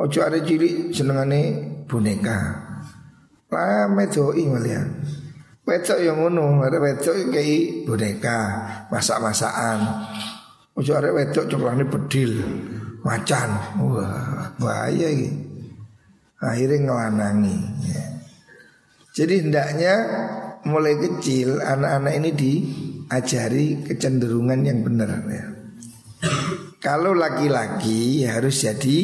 Ojo 0.00 0.24
arek 0.24 0.48
cili 0.48 0.88
senengane 0.88 1.40
boneka. 1.84 2.38
Lah 3.52 3.88
medoi 3.92 4.44
malian. 4.48 4.88
Wedok 5.64 6.00
yang 6.00 6.20
ngono, 6.20 6.60
ada 6.60 6.76
wedok 6.76 7.32
kayak 7.32 7.88
boneka, 7.88 8.40
masak-masakan. 8.88 9.78
Ojo 10.76 10.92
arek 10.96 11.12
wedok 11.12 11.48
coklane 11.48 11.84
bedil, 11.84 12.40
macan. 13.04 13.52
Wah, 13.84 14.52
bahaya 14.56 15.12
ini. 15.12 15.28
Akhirnya 16.40 16.88
ngelanangi. 16.88 17.58
Ya. 17.88 18.04
Jadi 19.16 19.34
hendaknya 19.44 19.94
mulai 20.64 20.96
kecil 21.00 21.60
anak-anak 21.60 22.12
ini 22.20 22.30
diajari 23.08 23.84
kecenderungan 23.84 24.60
yang 24.64 24.80
benar 24.80 25.22
ya. 25.28 25.44
Kalau 26.80 27.16
laki-laki 27.16 28.24
ya 28.24 28.40
harus 28.40 28.64
jadi 28.64 28.98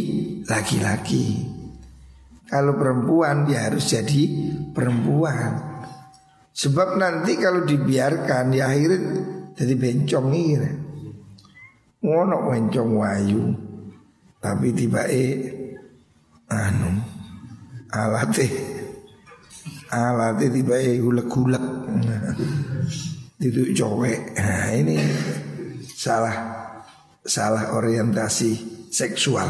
laki-laki. 0.49 1.49
Kalau 2.49 2.77
perempuan 2.77 3.47
ya 3.47 3.71
harus 3.71 3.93
jadi 3.93 4.23
perempuan. 4.73 5.71
Sebab 6.51 6.99
nanti 6.99 7.39
kalau 7.39 7.65
dibiarkan 7.65 8.53
ya 8.53 8.69
akhirnya 8.69 9.01
jadi 9.55 9.75
bencong 9.77 10.29
ini. 10.35 10.57
Ya 10.57 10.73
ngono 12.01 12.49
wencong 12.49 12.97
wayu 12.97 13.53
tapi 14.41 14.73
tiba 14.73 15.05
e 15.05 15.53
anu 16.49 16.97
alate 17.93 18.49
alate 19.93 20.49
tiba 20.49 20.81
e 20.81 20.97
gulek-gulek 20.97 21.61
itu 23.41 23.73
cowek. 23.73 24.37
Nah, 24.37 24.69
ini 24.77 25.01
salah 25.97 26.37
salah 27.25 27.73
orientasi 27.73 28.85
seksual. 28.93 29.49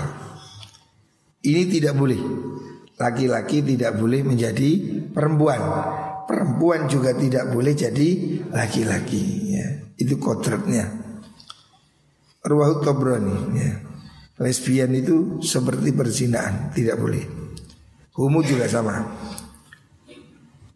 Ini 1.42 1.62
tidak 1.66 1.94
boleh. 1.98 2.20
Laki-laki 3.00 3.64
tidak 3.64 3.98
boleh 3.98 4.22
menjadi 4.22 4.70
perempuan. 5.10 5.60
Perempuan 6.28 6.86
juga 6.86 7.16
tidak 7.16 7.50
boleh 7.50 7.74
jadi 7.74 8.08
laki-laki 8.52 9.56
ya. 9.56 9.66
Itu 9.98 10.20
kodratnya. 10.20 10.86
Ruwahut 12.46 12.86
Tabrani 12.86 13.36
ya. 13.58 13.72
Lesbian 14.40 14.96
itu 14.96 15.44
seperti 15.44 15.92
perzinaan 15.92 16.72
Tidak 16.72 16.96
boleh. 16.96 17.24
Humu 18.16 18.40
juga 18.40 18.64
sama 18.68 19.00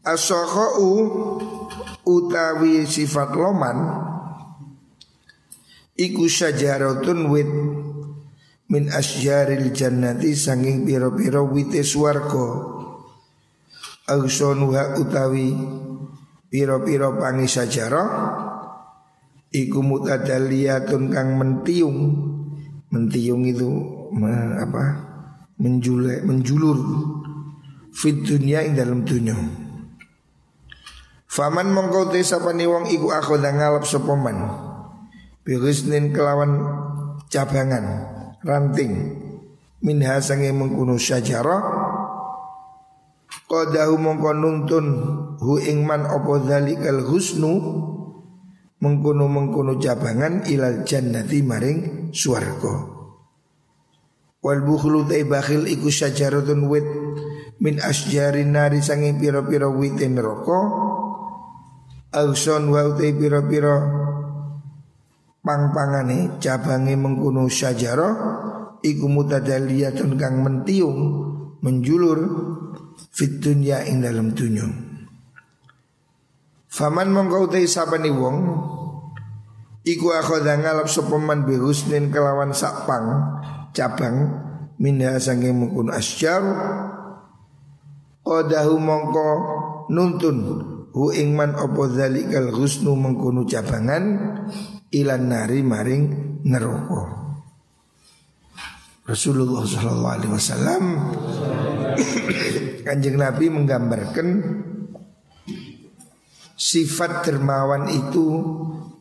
Asokhou 0.04 0.92
Utawi 2.04 2.84
sifat 2.84 3.32
loman 3.32 3.78
Iku 5.96 6.28
syajaratun 6.28 7.20
wit 7.32 7.50
Min 8.68 8.92
asjaril 8.92 9.72
jannati 9.72 10.36
Sanging 10.36 10.84
piro-piro 10.84 11.48
wite 11.48 11.80
swargo 11.80 12.48
Agsonuha 14.04 15.00
utawi 15.00 15.56
Piro-piro 16.52 17.16
pangi 17.16 17.48
sajarah 17.48 18.08
Iku 19.54 19.86
mutadaliyatun 19.86 21.14
kang 21.14 21.38
mentiung. 21.38 21.98
Mentiung 22.90 23.46
itu 23.46 23.70
apa? 24.58 25.14
Menjulek 25.62 26.26
menjulur 26.26 26.78
fit 27.94 28.18
dunia 28.26 28.66
ing 28.66 28.74
dalam 28.74 29.06
dunia. 29.06 29.63
Faman 31.34 31.74
mongko 31.74 32.14
te 32.14 32.22
sapane 32.22 32.62
wong 32.62 32.86
iku 32.94 33.10
akhoda 33.10 33.50
ngalap 33.50 33.82
sapa 33.82 34.14
man. 34.14 34.38
Birisnin 35.42 36.14
kelawan 36.14 36.62
cabangan 37.26 38.06
ranting 38.46 39.18
minha 39.82 40.22
sange 40.22 40.54
mengkuno 40.54 40.94
syajarah 40.94 41.84
Qadahu 43.44 44.00
mongko 44.00 44.30
nuntun 44.30 44.86
hu 45.42 45.58
ingman 45.58 46.06
opo 46.06 46.38
dhalikal 46.38 47.02
husnu 47.02 47.52
mengkuno 48.78 49.26
mengkuno 49.26 49.76
cabangan 49.82 50.46
ilal 50.48 50.86
jannati 50.86 51.42
maring 51.42 52.10
swarga. 52.14 52.94
Wal 54.38 54.60
bukhlu 54.64 55.08
tay 55.10 55.26
bakhil 55.26 55.66
iku 55.66 55.90
syajaratun 55.90 56.68
wit 56.70 56.86
min 57.60 57.80
asjarin 57.82 58.54
nari 58.54 58.80
sange 58.80 59.12
piro-piro 59.16 59.72
witin 59.76 60.16
rokok 60.20 60.83
Auson 62.14 62.70
wa 62.70 62.86
utai 62.86 63.10
pira-pira 63.10 63.74
pang-pangane 65.42 66.38
cabange 66.38 66.94
mengkuno 66.94 67.50
syajarah 67.50 68.14
iku 68.80 69.10
mutadaliyatun 69.10 70.14
kang 70.14 70.40
mentiung 70.46 70.98
menjulur 71.58 72.20
fit 73.10 73.42
dunya 73.42 73.82
ing 73.90 74.00
dalam. 74.00 74.30
Faman 76.70 77.08
mongko 77.10 77.50
utai 77.50 77.66
sabani 77.66 78.10
wong 78.14 78.36
iku 79.82 80.14
akhadha 80.14 80.58
ngalap 80.58 80.86
sapa 80.86 81.18
man 81.18 81.42
bi 81.42 81.58
husnin 81.58 82.14
kelawan 82.14 82.54
sakpang 82.54 83.38
cabang 83.74 84.42
minha 84.78 85.18
sange 85.18 85.50
mengkuno 85.54 85.94
asjar 85.94 86.42
qadahu 88.24 88.74
mongko 88.80 89.28
nuntun 89.92 90.38
hu 90.94 91.10
ingman 91.10 91.58
opo 91.58 91.90
zalikal 91.90 92.54
husnu 92.54 92.94
mengkunu 92.94 93.42
cabangan 93.50 94.04
ilan 94.94 95.22
nari 95.26 95.60
maring 95.66 96.04
neraka. 96.46 97.26
Rasulullah 99.04 99.66
Shallallahu 99.66 100.14
Alaihi 100.16 100.32
Wasallam 100.32 100.84
kanjeng 102.86 103.20
Nabi 103.20 103.52
menggambarkan 103.52 104.28
sifat 106.54 107.26
dermawan 107.26 107.90
itu 107.90 108.26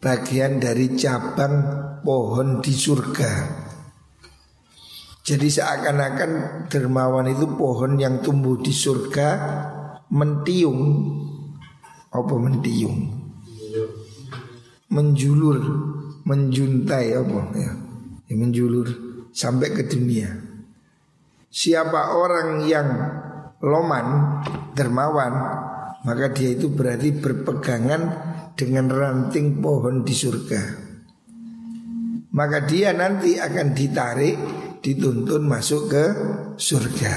bagian 0.03 0.59
dari 0.59 0.97
cabang 0.97 1.55
pohon 2.03 2.59
di 2.59 2.73
surga. 2.73 3.31
Jadi 5.23 5.47
seakan-akan 5.47 6.31
dermawan 6.67 7.31
itu 7.31 7.47
pohon 7.55 7.95
yang 7.95 8.19
tumbuh 8.19 8.59
di 8.59 8.75
surga 8.75 9.29
mentiung 10.11 10.81
apa 12.13 12.33
mentiung? 12.37 13.09
Menjulur 14.93 15.59
menjuntai 16.23 17.17
apa? 17.17 17.39
Ya, 17.57 17.71
ya 18.29 18.35
menjulur 18.37 18.87
sampai 19.33 19.73
ke 19.73 19.89
dunia. 19.89 20.29
Siapa 21.49 22.13
orang 22.13 22.69
yang 22.69 22.89
loman 23.61 24.05
dermawan 24.77 25.33
maka 26.03 26.35
dia 26.35 26.51
itu 26.53 26.67
berarti 26.67 27.15
berpegangan 27.15 28.01
dengan 28.53 28.91
ranting 28.91 29.63
pohon 29.63 30.03
di 30.03 30.13
surga. 30.13 30.61
Maka 32.33 32.65
dia 32.65 32.91
nanti 32.91 33.39
akan 33.39 33.67
ditarik 33.71 34.37
dituntun 34.83 35.47
masuk 35.47 35.83
ke 35.87 36.05
surga. 36.59 37.15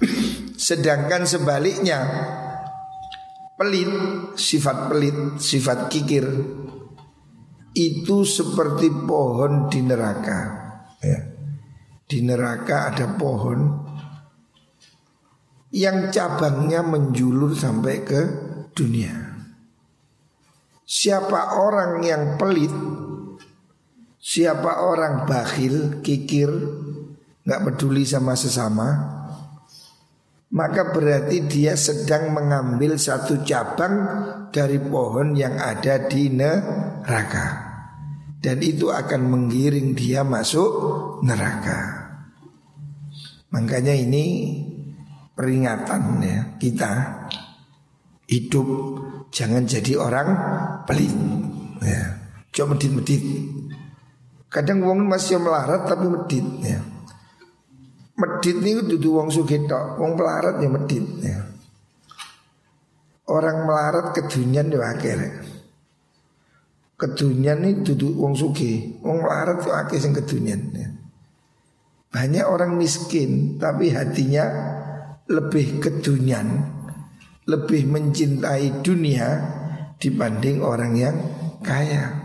Sedangkan 0.66 1.28
sebaliknya 1.28 2.00
Pelit, 3.56 3.92
sifat 4.36 4.92
pelit, 4.92 5.40
sifat 5.40 5.88
kikir 5.88 6.28
itu 7.76 8.24
seperti 8.24 8.88
pohon 9.04 9.68
di 9.68 9.80
neraka. 9.84 10.40
Ya. 11.00 11.20
Di 12.08 12.24
neraka 12.24 12.92
ada 12.92 13.16
pohon 13.16 13.60
yang 15.76 16.08
cabangnya 16.08 16.80
menjulur 16.80 17.52
sampai 17.52 17.96
ke 18.00 18.20
dunia. 18.72 19.12
Siapa 20.86 21.58
orang 21.60 22.00
yang 22.00 22.38
pelit, 22.38 22.72
siapa 24.16 24.86
orang 24.86 25.26
bakhil, 25.26 26.00
kikir, 26.00 26.48
nggak 27.42 27.62
peduli 27.66 28.06
sama 28.06 28.38
sesama, 28.38 29.15
maka 30.54 30.94
berarti 30.94 31.42
dia 31.50 31.74
sedang 31.74 32.30
mengambil 32.30 32.94
satu 32.94 33.42
cabang 33.42 33.94
dari 34.54 34.78
pohon 34.78 35.34
yang 35.34 35.58
ada 35.58 36.06
di 36.06 36.30
neraka. 36.30 37.66
Dan 38.38 38.62
itu 38.62 38.94
akan 38.94 39.26
menggiring 39.26 39.98
dia 39.98 40.22
masuk 40.22 40.70
neraka. 41.26 42.06
Makanya 43.50 43.96
ini 43.96 44.24
peringatan 45.34 46.22
ya 46.22 46.38
kita 46.60 46.92
hidup 48.30 48.68
jangan 49.34 49.66
jadi 49.66 49.98
orang 49.98 50.28
pelit. 50.86 51.14
Ya. 51.82 52.22
Coba 52.54 52.78
medit-medit. 52.78 53.22
Kadang 54.46 54.86
wong 54.86 55.10
masih 55.10 55.42
melarat 55.42 55.90
tapi 55.90 56.06
medit 56.06 56.46
ya. 56.62 56.80
Medit 58.16 58.64
nih 58.64 58.80
dudu 58.80 59.20
wong 59.20 59.28
sugih 59.28 59.68
tok, 59.68 60.00
wong 60.00 60.16
pelarat 60.16 60.56
ya 60.56 60.68
medit 60.72 61.04
ya. 61.20 61.36
Orang 63.28 63.68
melarat 63.68 64.16
kedunian 64.16 64.72
ya 64.72 64.80
akeh 64.96 65.12
Kedunian 66.96 67.60
nih 67.60 67.84
dudu 67.84 68.16
wong 68.16 68.32
sugih, 68.32 68.96
wong 69.04 69.20
melarat 69.20 69.60
ya 69.68 69.84
akeh 69.84 70.00
sing 70.00 70.16
kedunian 70.16 70.72
ya. 70.72 70.88
Banyak 72.08 72.48
orang 72.48 72.80
miskin 72.80 73.60
tapi 73.60 73.92
hatinya 73.92 74.48
lebih 75.28 75.84
kedunian, 75.84 76.72
lebih 77.44 77.84
mencintai 77.84 78.80
dunia 78.80 79.28
dibanding 80.00 80.64
orang 80.64 80.96
yang 80.96 81.16
kaya. 81.60 82.24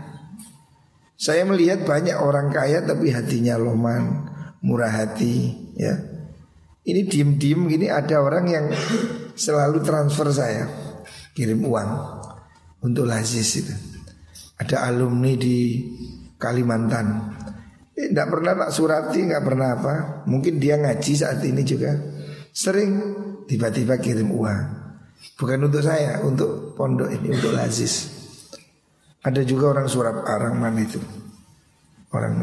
Saya 1.20 1.44
melihat 1.44 1.84
banyak 1.84 2.16
orang 2.16 2.48
kaya 2.48 2.80
tapi 2.80 3.12
hatinya 3.12 3.60
loman, 3.60 4.26
murah 4.64 4.90
hati, 4.90 5.61
ya. 5.76 5.94
Ini 6.82 7.06
diem-diem 7.06 7.70
gini 7.70 7.86
ada 7.86 8.18
orang 8.18 8.44
yang 8.50 8.66
selalu 9.38 9.86
transfer 9.86 10.28
saya 10.34 10.66
kirim 11.32 11.62
uang 11.62 11.90
untuk 12.82 13.06
lazis 13.06 13.48
itu. 13.62 13.74
Ada 14.58 14.90
alumni 14.90 15.34
di 15.38 15.86
Kalimantan. 16.38 17.06
Tidak 17.94 18.26
eh, 18.26 18.30
pernah 18.30 18.52
tak 18.66 18.70
surati, 18.74 19.20
nggak 19.30 19.44
pernah 19.46 19.68
apa. 19.78 19.94
Mungkin 20.26 20.58
dia 20.58 20.78
ngaji 20.78 21.12
saat 21.14 21.38
ini 21.46 21.62
juga. 21.62 21.94
Sering 22.50 22.90
tiba-tiba 23.46 23.98
kirim 24.02 24.30
uang. 24.34 24.82
Bukan 25.38 25.58
untuk 25.70 25.82
saya, 25.86 26.18
untuk 26.22 26.74
pondok 26.74 27.10
ini, 27.10 27.30
untuk 27.30 27.54
lazis. 27.54 28.10
Ada 29.22 29.46
juga 29.46 29.78
orang 29.78 29.86
Surab 29.86 30.26
orang 30.26 30.54
mana 30.58 30.82
itu? 30.82 30.98
Orang 32.10 32.42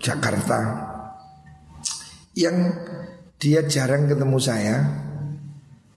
Jakarta 0.00 0.58
yang 2.34 2.56
dia 3.38 3.66
jarang 3.66 4.06
ketemu 4.10 4.38
saya 4.38 4.76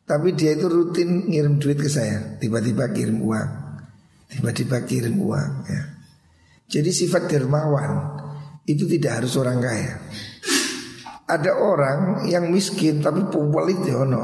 tapi 0.07 0.31
dia 0.39 0.55
itu 0.55 0.71
rutin 0.71 1.27
ngirim 1.27 1.59
duit 1.59 1.83
ke 1.83 1.91
saya. 1.91 2.39
Tiba-tiba 2.39 2.87
kirim 2.95 3.19
uang. 3.19 3.49
Tiba-tiba 4.31 4.87
kirim 4.87 5.19
uang 5.19 5.51
ya. 5.67 5.81
Jadi 6.71 6.95
sifat 6.95 7.27
dermawan 7.27 8.15
itu 8.63 8.87
tidak 8.87 9.19
harus 9.19 9.35
orang 9.35 9.59
kaya. 9.59 9.99
Ada 11.27 11.59
orang 11.59 12.23
yang 12.31 12.47
miskin 12.47 13.03
tapi 13.03 13.27
pelit 13.27 13.83
ya 13.83 14.07
ono. 14.07 14.23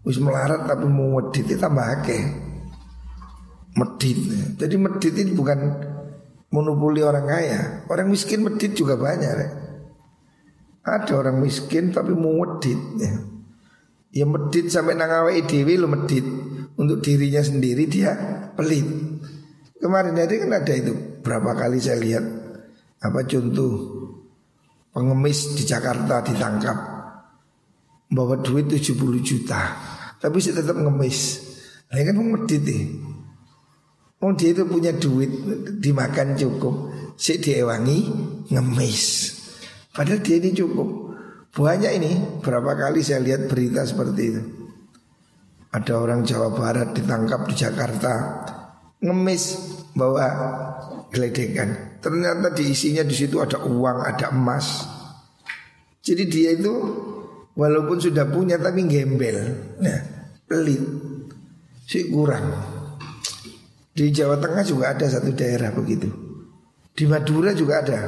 Wis 0.00 0.16
melarat 0.16 0.64
tapi 0.64 0.88
mau 0.88 1.20
medit 1.20 1.44
itu 1.44 1.60
tambah 1.60 1.84
akeh. 2.00 2.24
Medit. 3.76 4.18
Jadi 4.56 4.74
medit 4.80 5.12
itu 5.12 5.36
bukan 5.36 5.60
monopoli 6.48 7.04
orang 7.04 7.28
kaya. 7.28 7.84
Orang 7.92 8.08
miskin 8.08 8.40
medit 8.40 8.72
juga 8.72 8.96
banyak 8.96 9.28
ya. 9.28 9.65
Ada 10.86 11.18
orang 11.18 11.42
miskin 11.42 11.90
tapi 11.90 12.14
mau 12.14 12.30
medit 12.30 12.78
ya. 13.02 13.12
Ya 14.14 14.24
medit 14.24 14.70
sampai 14.70 14.94
nangawa 14.94 15.34
dewi 15.34 15.74
lo 15.74 15.90
medit. 15.90 16.22
Untuk 16.78 17.02
dirinya 17.02 17.42
sendiri 17.42 17.90
dia 17.90 18.14
pelit. 18.54 18.86
Kemarin 19.82 20.14
hari 20.14 20.46
kan 20.46 20.54
ada 20.54 20.70
itu. 20.70 20.94
Berapa 21.26 21.58
kali 21.58 21.82
saya 21.82 21.98
lihat 21.98 22.24
Apa 23.02 23.26
contoh 23.26 23.72
Pengemis 24.94 25.58
di 25.58 25.66
Jakarta 25.66 26.22
ditangkap 26.22 26.78
Bawa 28.06 28.38
duit 28.38 28.70
70 28.70 28.94
juta 29.26 29.60
Tapi 30.22 30.38
saya 30.38 30.62
tetap 30.62 30.78
ngemis. 30.78 31.20
Nah 31.90 31.98
kan 31.98 32.14
mau 32.14 32.38
medit 32.38 32.62
nih. 32.62 32.84
Oh 34.22 34.32
dia 34.38 34.54
itu 34.54 34.62
punya 34.64 34.94
duit 34.94 35.28
Dimakan 35.82 36.38
cukup. 36.38 36.94
Si 37.18 37.36
diewangi 37.42 37.98
ngemis 38.54 39.35
Padahal 39.96 40.20
dia 40.20 40.36
ini 40.36 40.52
cukup 40.52 41.06
Banyak 41.56 41.92
ini 41.96 42.12
berapa 42.44 42.76
kali 42.76 43.00
saya 43.00 43.24
lihat 43.24 43.48
berita 43.48 43.80
seperti 43.80 44.22
itu. 44.28 44.42
Ada 45.72 45.92
orang 45.96 46.20
Jawa 46.20 46.52
Barat 46.52 46.92
ditangkap 46.92 47.48
di 47.48 47.54
Jakarta 47.56 48.12
ngemis 49.00 49.44
bawa 49.96 50.24
geledekan. 51.08 51.96
Ternyata 52.04 52.52
diisinya 52.52 53.00
di 53.08 53.16
situ 53.16 53.40
ada 53.40 53.56
uang, 53.64 53.98
ada 54.04 54.36
emas. 54.36 54.84
Jadi 56.04 56.28
dia 56.28 56.52
itu 56.52 56.76
walaupun 57.56 58.04
sudah 58.04 58.28
punya 58.28 58.60
tapi 58.60 58.84
gembel, 58.84 59.40
nah, 59.80 60.00
pelit, 60.44 60.84
si 61.88 62.12
kurang. 62.12 62.52
Di 63.96 64.12
Jawa 64.12 64.36
Tengah 64.36 64.60
juga 64.60 64.92
ada 64.92 65.08
satu 65.08 65.32
daerah 65.32 65.72
begitu. 65.72 66.12
Di 66.92 67.08
Madura 67.08 67.56
juga 67.56 67.80
ada. 67.80 68.00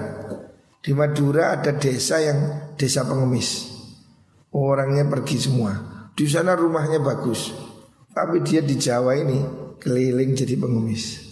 Di 0.89 0.97
Madura 0.97 1.53
ada 1.53 1.77
desa 1.77 2.17
yang 2.17 2.73
desa 2.73 3.05
pengemis. 3.05 3.77
Orangnya 4.57 5.05
pergi 5.05 5.37
semua. 5.37 5.77
Di 6.17 6.25
sana 6.25 6.57
rumahnya 6.57 6.97
bagus. 7.05 7.53
Tapi 8.09 8.41
dia 8.41 8.65
di 8.65 8.81
Jawa 8.81 9.13
ini 9.13 9.37
keliling 9.77 10.33
jadi 10.33 10.57
pengemis. 10.57 11.29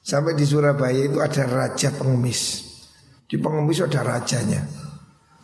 Sampai 0.00 0.32
di 0.32 0.48
Surabaya 0.48 1.04
itu 1.04 1.20
ada 1.20 1.44
raja 1.44 1.92
pengemis. 1.92 2.64
Di 3.28 3.36
pengemis 3.36 3.84
ada 3.84 4.00
rajanya. 4.00 4.64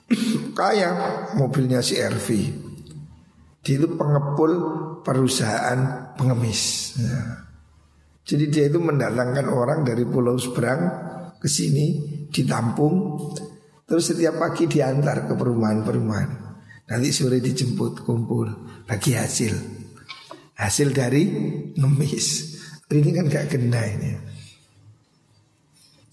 Kaya 0.57 0.91
mobilnya 1.37 1.85
si 1.85 2.01
RV. 2.01 2.29
Dia 3.61 3.77
itu 3.77 3.93
pengepul 3.93 4.53
perusahaan 5.05 6.17
pengemis. 6.17 6.97
Nah. 6.97 7.45
Jadi 8.25 8.49
dia 8.49 8.73
itu 8.73 8.81
mendatangkan 8.81 9.53
orang 9.53 9.85
dari 9.85 10.09
pulau 10.09 10.41
seberang 10.41 10.81
ke 11.37 11.45
sini 11.45 12.14
ditampung 12.35 13.23
terus 13.87 14.11
setiap 14.11 14.43
pagi 14.43 14.67
diantar 14.67 15.31
ke 15.31 15.39
perumahan-perumahan. 15.39 16.31
Nanti 16.91 17.09
sore 17.15 17.39
dijemput 17.39 18.03
kumpul 18.03 18.51
bagi 18.85 19.15
hasil. 19.15 19.55
Hasil 20.59 20.89
dari 20.91 21.25
ngemis. 21.79 22.27
Ini 22.91 23.11
kan 23.11 23.27
gak 23.27 23.47
kena 23.55 23.83
ini. 23.87 24.13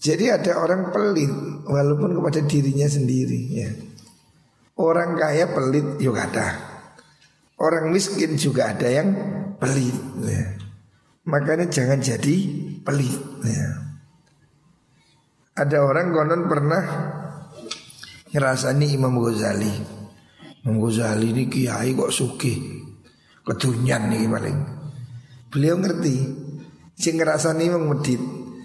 Jadi 0.02 0.34
ada 0.34 0.58
orang 0.58 0.90
pelit 0.90 1.30
walaupun 1.62 2.18
kepada 2.18 2.42
dirinya 2.42 2.88
sendiri 2.90 3.42
ya. 3.54 3.70
Orang 4.74 5.14
kaya 5.14 5.46
pelit 5.52 6.00
juga 6.02 6.26
ada. 6.26 6.48
Orang 7.60 7.94
miskin 7.94 8.34
juga 8.34 8.74
ada 8.74 8.88
yang 8.90 9.14
pelit 9.62 9.94
ya. 10.26 10.58
Makanya 11.22 11.70
jangan 11.70 12.02
jadi 12.02 12.36
pelit 12.82 13.22
ya. 13.46 13.91
Ada 15.52 15.84
orang 15.84 16.16
konon 16.16 16.48
pernah 16.48 16.82
ngerasani 18.32 18.96
Imam 18.96 19.20
Ghazali. 19.20 19.68
Imam 20.64 20.80
Ghazali 20.80 21.28
ini 21.28 21.44
kiai 21.44 21.92
kok 21.92 22.08
suki 22.08 22.56
kedunyan 23.44 24.08
nih 24.08 24.24
paling. 24.32 24.58
Beliau 25.52 25.76
ngerti. 25.76 26.16
Sing 26.96 27.20
ngerasani 27.20 27.68
Imam 27.68 27.84
Medit. 27.84 28.22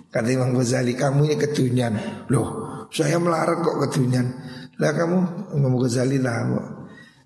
Kata 0.07 0.31
Imam 0.31 0.55
Ghazali 0.55 0.95
kamu 0.95 1.27
ini 1.27 1.35
kedunyan 1.35 1.93
Loh 2.31 2.47
saya 2.87 3.19
melarat 3.19 3.59
kok 3.59 3.75
kedunyan 3.83 4.31
Lah 4.79 4.95
kamu 4.95 5.51
Imam 5.51 5.75
Ghazali 5.75 6.15
lah 6.15 6.47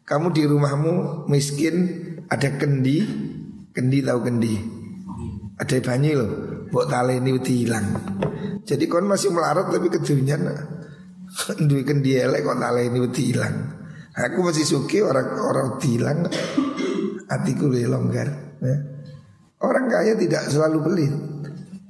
Kamu 0.01 0.33
di 0.33 0.49
rumahmu 0.49 1.23
miskin 1.29 1.75
Ada 2.25 2.57
kendi 2.57 3.05
Kendi 3.69 4.01
tahu 4.01 4.19
kendi 4.25 4.57
Ada 5.61 5.77
banyu 5.77 6.11
loh 6.17 6.31
Buat 6.73 6.89
tali 6.89 7.21
ini 7.21 7.37
hilang 7.37 7.85
Jadi 8.61 8.85
kon 8.85 9.09
masih 9.09 9.33
melarat 9.33 9.73
tapi 9.73 9.89
kedunyan 9.89 10.45
Duit 11.67 11.85
kendi 11.87 12.17
elek 12.17 12.45
kok 12.45 12.57
tali 12.61 12.87
ini 12.91 12.99
hilang 13.09 13.55
Aku 14.11 14.43
masih 14.43 14.67
suki 14.67 15.01
orang 15.01 15.33
orang 15.39 15.69
hilang 15.81 16.27
Hatiku 17.31 17.71
lebih 17.71 17.89
longgar 17.89 18.27
ya. 18.59 18.75
Orang 19.61 19.87
kaya 19.87 20.13
tidak 20.19 20.51
selalu 20.51 20.77
pelit 20.83 21.13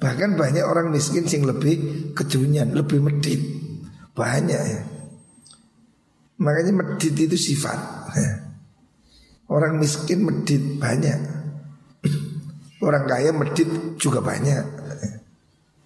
Bahkan 0.01 0.33
banyak 0.33 0.65
orang 0.65 0.89
miskin 0.89 1.29
sing 1.29 1.45
lebih 1.45 2.09
kedunyan, 2.17 2.73
lebih 2.73 2.97
medit. 2.97 3.37
Banyak 4.17 4.61
ya. 4.65 4.81
Makanya 6.41 6.73
medit 6.73 7.13
itu 7.13 7.37
sifat. 7.37 7.77
Ya. 8.17 8.49
Orang 9.45 9.77
miskin 9.77 10.25
medit 10.25 10.81
banyak. 10.81 11.21
Orang 12.87 13.05
kaya 13.05 13.29
medit 13.29 13.69
juga 14.01 14.25
banyak. 14.25 14.80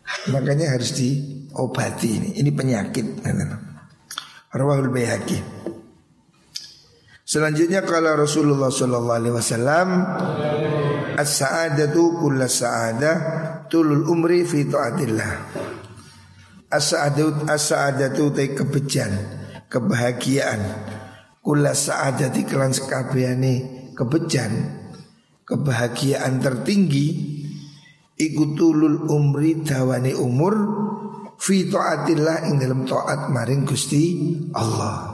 Ya. 0.05 0.37
Makanya 0.37 0.77
harus 0.77 0.93
diobati 0.93 2.09
ini. 2.21 2.29
Ini 2.39 2.49
penyakit. 2.53 3.25
Rawahul 4.55 4.93
Bayhaqi. 4.93 5.41
Selanjutnya 7.25 7.81
kalau 7.81 8.21
Rasulullah 8.21 8.69
Sallallahu 8.69 9.17
Alaihi 9.17 9.33
Wasallam 9.33 9.87
as-sa'adatu 11.17 12.21
kulla 12.21 12.45
sa'adah 12.45 13.15
tulul 13.65 14.05
umri 14.05 14.45
fi 14.45 14.69
taatillah. 14.69 15.33
As-sa'adatu 16.69 17.49
as-sa'adatu 17.49 18.29
kebejan, 18.29 19.11
kebahagiaan. 19.67 20.61
Kulla 21.41 21.73
sa'adati 21.73 22.45
kelan 22.45 22.73
sekabehane 22.73 23.53
kebejan, 23.97 24.53
kebahagiaan 25.49 26.41
tertinggi 26.41 27.34
iku 28.15 28.55
tulul 28.55 29.07
umri 29.11 29.63
dawane 29.63 30.15
umur 30.15 30.55
fi 31.35 31.67
taatillah 31.67 32.47
ing 32.47 32.59
dalam 32.59 32.87
taat 32.87 33.31
maring 33.31 33.67
Gusti 33.67 34.03
Allah. 34.55 35.13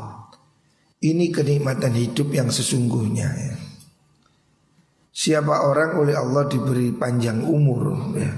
Ini 1.01 1.33
kenikmatan 1.33 1.97
hidup 1.97 2.29
yang 2.29 2.53
sesungguhnya 2.53 3.29
ya. 3.33 3.55
Siapa 5.11 5.65
orang 5.65 5.97
oleh 5.97 6.13
Allah 6.13 6.45
diberi 6.45 6.93
panjang 6.93 7.41
umur 7.41 8.13
ya. 8.13 8.31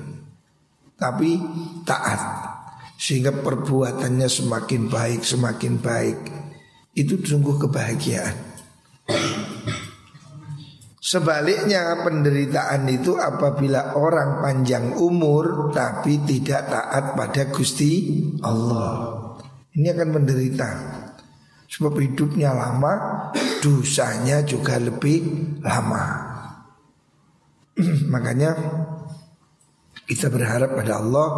Tapi 0.97 1.35
taat 1.83 2.21
Sehingga 2.95 3.33
perbuatannya 3.33 4.29
semakin 4.29 4.87
baik 4.87 5.25
Semakin 5.25 5.81
baik 5.81 6.19
Itu 6.95 7.19
sungguh 7.19 7.59
kebahagiaan 7.59 8.35
Sebaliknya 11.03 11.99
penderitaan 11.99 12.87
itu 12.87 13.19
apabila 13.19 13.99
orang 13.99 14.39
panjang 14.39 14.95
umur 14.95 15.67
tapi 15.75 16.23
tidak 16.23 16.71
taat 16.71 17.19
pada 17.19 17.51
Gusti 17.51 18.23
Allah. 18.39 19.19
Ini 19.75 19.91
akan 19.91 20.09
menderita. 20.15 20.69
Sebab 21.67 21.99
hidupnya 21.99 22.55
lama, 22.55 23.27
dosanya 23.59 24.47
juga 24.47 24.79
lebih 24.79 25.27
lama. 25.59 26.05
Makanya 28.13 28.55
kita 30.07 30.31
berharap 30.31 30.71
pada 30.77 31.03
Allah 31.03 31.29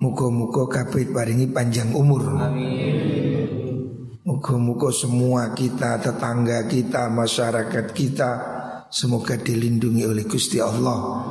Muka-muka 0.00 0.64
kabeh 0.64 1.12
paringi 1.12 1.52
panjang 1.52 1.92
umur 1.92 2.24
Muka-muka 4.24 4.88
semua 4.88 5.52
kita, 5.52 6.00
tetangga 6.00 6.64
kita, 6.64 7.12
masyarakat 7.12 7.86
kita 7.92 8.59
Semoga 8.90 9.38
dilindungi 9.38 10.02
oleh 10.02 10.26
Gusti 10.26 10.58
Allah. 10.58 11.30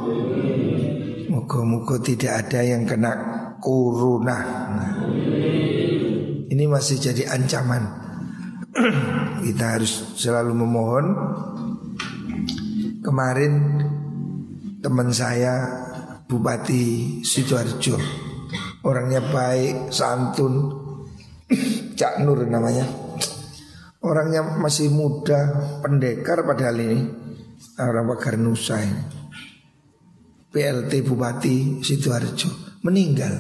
Muka-muka 1.28 2.00
tidak 2.00 2.48
ada 2.48 2.64
yang 2.64 2.88
kena 2.88 3.12
corona. 3.60 4.40
Ini 6.48 6.64
masih 6.72 7.04
jadi 7.04 7.28
ancaman. 7.28 7.84
Kita 9.44 9.76
harus 9.76 9.92
selalu 10.16 10.56
memohon. 10.56 11.06
Kemarin 13.04 13.54
teman 14.80 15.12
saya 15.12 15.60
Bupati 16.32 17.20
Sidoarjo 17.28 18.00
Orangnya 18.88 19.20
baik, 19.20 19.92
santun. 19.92 20.80
Cak 22.00 22.24
Nur 22.24 22.40
namanya. 22.48 22.88
Orangnya 24.00 24.48
masih 24.64 24.88
muda, 24.88 25.60
pendekar 25.84 26.48
padahal 26.48 26.80
ini 26.80 27.19
Orang 27.80 28.12
Bakar 28.12 28.36
Nusa 28.36 28.84
ini 28.84 29.04
PLT 30.52 30.92
Bupati 31.08 31.80
Sidoarjo 31.80 32.84
Meninggal 32.84 33.34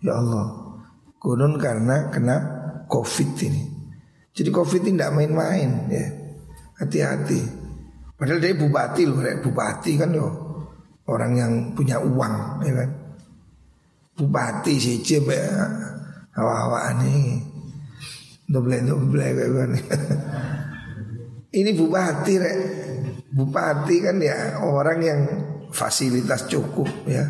Ya 0.00 0.14
Allah 0.14 0.78
Konon 1.18 1.58
karena 1.58 2.08
kena 2.14 2.36
Covid 2.86 3.34
ini 3.42 3.80
jadi 4.30 4.50
covid 4.54 4.82
ini 4.86 4.96
tidak 4.96 5.14
main-main 5.14 5.70
ya. 5.90 6.06
Hati-hati. 6.80 7.40
Padahal 8.16 8.40
dia 8.40 8.56
bupati 8.56 9.02
loh, 9.04 9.20
bupati 9.20 10.00
kan 10.00 10.16
loh 10.16 10.32
orang 11.08 11.32
yang 11.36 11.52
punya 11.76 12.00
uang, 12.00 12.64
ya 12.64 12.72
kan. 12.72 12.90
Bupati 14.16 14.80
sih 14.80 15.04
coba 15.04 15.40
hawa-hawa 16.36 16.96
ini. 17.00 17.36
Doble 18.48 18.80
doble 18.80 19.28
kan. 19.28 19.70
Ini 21.50 21.70
bupati 21.74 22.32
rek. 22.38 22.58
Bupati 23.30 23.96
kan 24.02 24.18
ya 24.18 24.58
orang 24.58 24.98
yang 24.98 25.20
fasilitas 25.70 26.50
cukup 26.50 26.90
ya. 27.06 27.22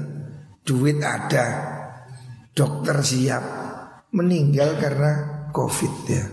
Duit 0.65 1.01
ada. 1.05 1.77
Dokter 2.57 3.05
siap. 3.05 3.45
Meninggal 4.11 4.81
karena 4.81 5.13
Covid 5.55 5.95
ya. 6.09 6.25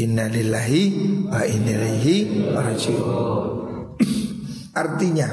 Inna 0.00 0.30
lillahi 0.30 0.82
wa 1.28 1.42
inna 1.44 1.72
ilaihi 1.76 2.16
rajiun. 2.54 3.06
Artinya 4.82 5.28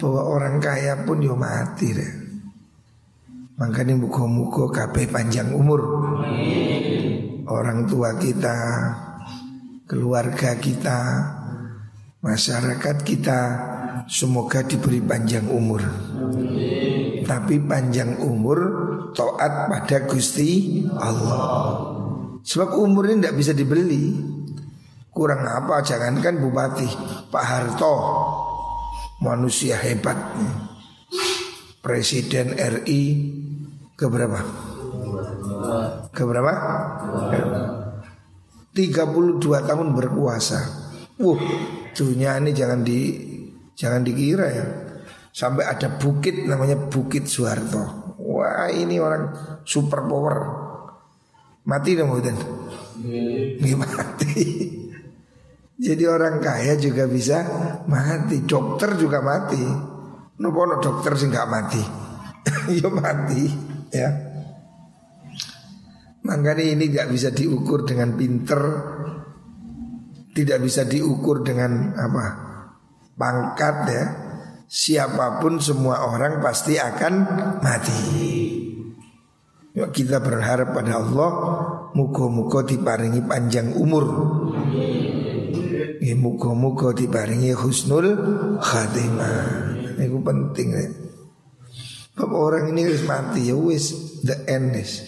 bahwa 0.00 0.22
orang 0.24 0.56
kaya 0.58 1.04
pun 1.04 1.20
yo 1.20 1.36
mati 1.36 1.88
deh. 1.92 2.12
Makanya 3.56 3.96
muka-muka 3.96 4.68
kabeh 4.68 5.08
panjang 5.08 5.52
umur. 5.56 5.80
Orang 7.48 7.88
tua 7.88 8.18
kita, 8.20 8.58
keluarga 9.88 10.58
kita, 10.60 10.98
masyarakat 12.26 12.96
kita 13.06 13.40
semoga 14.10 14.66
diberi 14.66 14.98
panjang 14.98 15.46
umur. 15.46 15.86
Tapi 17.22 17.62
panjang 17.62 18.18
umur 18.22 18.58
taat 19.14 19.70
pada 19.70 20.04
Gusti 20.10 20.82
Allah. 20.98 21.94
Sebab 22.46 22.78
umur 22.78 23.10
ini 23.10 23.26
tidak 23.26 23.36
bisa 23.42 23.52
dibeli 23.58 24.14
Kurang 25.10 25.42
apa 25.42 25.82
jangankan 25.82 26.38
bupati 26.38 26.86
Pak 27.26 27.42
Harto 27.42 27.94
Manusia 29.18 29.74
hebat 29.82 30.14
Presiden 31.82 32.54
RI 32.54 33.02
Keberapa? 33.98 34.38
Keberapa? 36.14 36.54
32 38.76 39.40
tahun 39.40 39.88
berkuasa 39.96 40.85
Wuh 41.16 41.40
dunia 41.96 42.36
ini 42.40 42.52
jangan 42.52 42.80
di 42.84 42.98
Jangan 43.76 44.00
dikira 44.00 44.48
ya. 44.48 44.66
Sampai 45.36 45.68
ada 45.68 46.00
bukit 46.00 46.48
namanya 46.48 46.88
Bukit 46.88 47.28
Soeharto 47.28 48.16
Wah 48.16 48.72
ini 48.72 48.96
orang 48.96 49.36
super 49.68 50.00
power. 50.08 50.36
Mati 51.68 51.92
dong 51.92 52.16
Hudan 52.16 52.36
mati. 53.76 54.44
Jadi 55.76 56.04
orang 56.08 56.40
kaya 56.40 56.80
juga 56.80 57.04
bisa 57.04 57.44
mati. 57.84 58.40
Dokter 58.48 58.96
juga 58.96 59.20
mati. 59.20 59.60
Nopo 60.36 60.60
no 60.64 60.80
dokter 60.80 61.12
sih 61.16 61.28
nggak 61.28 61.48
mati? 61.48 61.82
Ya 62.66 62.88
mati 62.90 63.42
ya. 63.90 64.10
Makanya 66.26 66.62
ini 66.62 66.90
nggak 66.90 67.10
bisa 67.10 67.30
diukur 67.30 67.86
dengan 67.86 68.14
pinter 68.18 68.60
Tidak 70.36 70.58
bisa 70.60 70.84
diukur 70.84 71.40
dengan 71.40 71.96
apa 71.96 72.24
Pangkat 73.16 73.76
ya. 73.88 74.04
Siapa 74.68 75.40
pun 75.40 75.56
semua 75.56 76.04
orang 76.12 76.44
pasti 76.44 76.76
akan 76.76 77.14
mati. 77.64 78.00
Ya, 79.72 79.88
kita 79.88 80.20
berharap 80.20 80.76
pada 80.76 81.00
Allah 81.00 81.30
Muka-muka 81.96 82.60
diparingi 82.60 83.24
panjang 83.24 83.72
umur. 83.72 84.04
Ya, 86.04 86.12
Muka-muka 86.12 86.92
diparingi 86.92 87.56
husnul 87.56 88.12
khatimah. 88.60 89.72
Ini 89.96 90.12
penting 90.20 90.68
ya. 90.76 90.84
Bapak 92.16 92.36
orang 92.36 92.64
ini 92.72 92.84
harus 92.84 93.04
mati 93.08 93.48
ya 93.48 93.56
wis 93.56 94.20
the 94.24 94.36
end 94.44 94.76
is. 94.76 95.04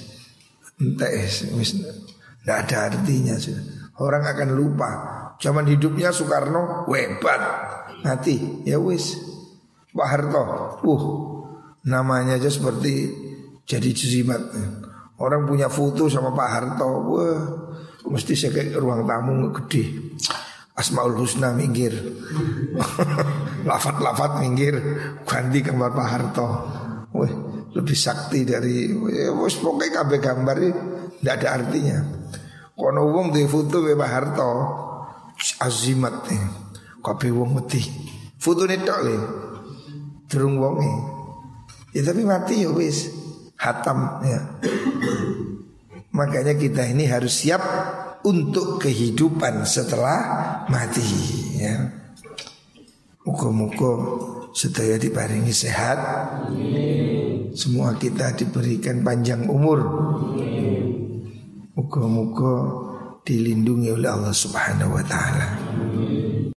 Entah 0.80 1.12
is 1.12 1.44
wis 1.56 1.76
Tidak 1.76 2.56
ada 2.56 2.88
artinya 2.88 3.36
sudah. 3.36 3.92
Orang 4.00 4.24
akan 4.24 4.48
lupa 4.56 5.17
Zaman 5.38 5.70
hidupnya 5.70 6.10
Soekarno 6.10 6.86
hebat. 6.90 7.42
Mati 8.02 8.66
ya 8.66 8.78
wis. 8.78 9.14
Pak 9.88 10.06
Harto 10.06 10.44
Uh 10.86 11.04
namanya 11.88 12.36
aja 12.36 12.50
seperti 12.50 13.10
jadi 13.64 13.90
jimat. 13.94 14.42
Orang 15.18 15.46
punya 15.50 15.66
foto 15.66 16.06
sama 16.06 16.30
Pak 16.30 16.48
Harto 16.48 16.90
Wah 17.10 17.38
Mesti 18.06 18.38
saya 18.38 18.54
kayak 18.54 18.78
ruang 18.78 19.02
tamu 19.02 19.50
gede 19.50 20.14
Asmaul 20.78 21.18
Husna 21.18 21.50
minggir. 21.50 21.90
Lafat-lafat 23.68 24.38
minggir 24.38 24.78
Ganti 25.26 25.58
gambar 25.58 25.90
Pak 25.90 26.08
Harto. 26.08 26.48
Wah 27.14 27.32
lebih 27.74 27.98
sakti 27.98 28.46
dari 28.46 28.94
Wah 28.94 29.34
pokoknya 29.34 29.90
kabeh 30.02 30.18
gambar 30.22 30.56
Tidak 31.18 31.34
ada 31.34 31.48
artinya. 31.58 31.98
Kono 32.78 33.10
wong 33.10 33.34
di 33.34 33.42
foto 33.50 33.82
Pak 33.82 34.10
Harto 34.10 34.52
Azimat 35.62 36.26
nih 36.26 36.42
Kabeh 36.98 37.30
wong 37.30 37.62
mati. 37.62 37.82
Foto 38.38 38.66
ini 38.66 38.82
tak 38.82 38.98
le 39.06 39.16
Derung 40.26 40.58
wongi 40.58 41.18
Ya 41.96 42.04
tapi 42.04 42.22
mati 42.22 42.62
ya 42.62 42.70
wis. 42.70 43.10
Hatam 43.58 44.22
ya. 44.22 44.60
Makanya 46.14 46.54
kita 46.54 46.86
ini 46.86 47.10
harus 47.10 47.42
siap 47.42 47.58
untuk 48.22 48.78
kehidupan 48.78 49.66
setelah 49.66 50.18
mati 50.70 51.02
ya. 51.58 51.90
Muka-muka 53.26 53.92
sedaya 54.54 54.94
diparingi 54.94 55.50
sehat. 55.50 55.98
Semua 57.56 57.98
kita 57.98 58.36
diberikan 58.36 59.02
panjang 59.02 59.48
umur. 59.50 59.80
Muka-muka 61.74 62.54
dilindungi 63.28 63.92
oleh 63.92 64.08
Allah 64.08 64.32
Subhanahu 64.32 64.96
wa 64.96 65.04
taala. 65.04 65.60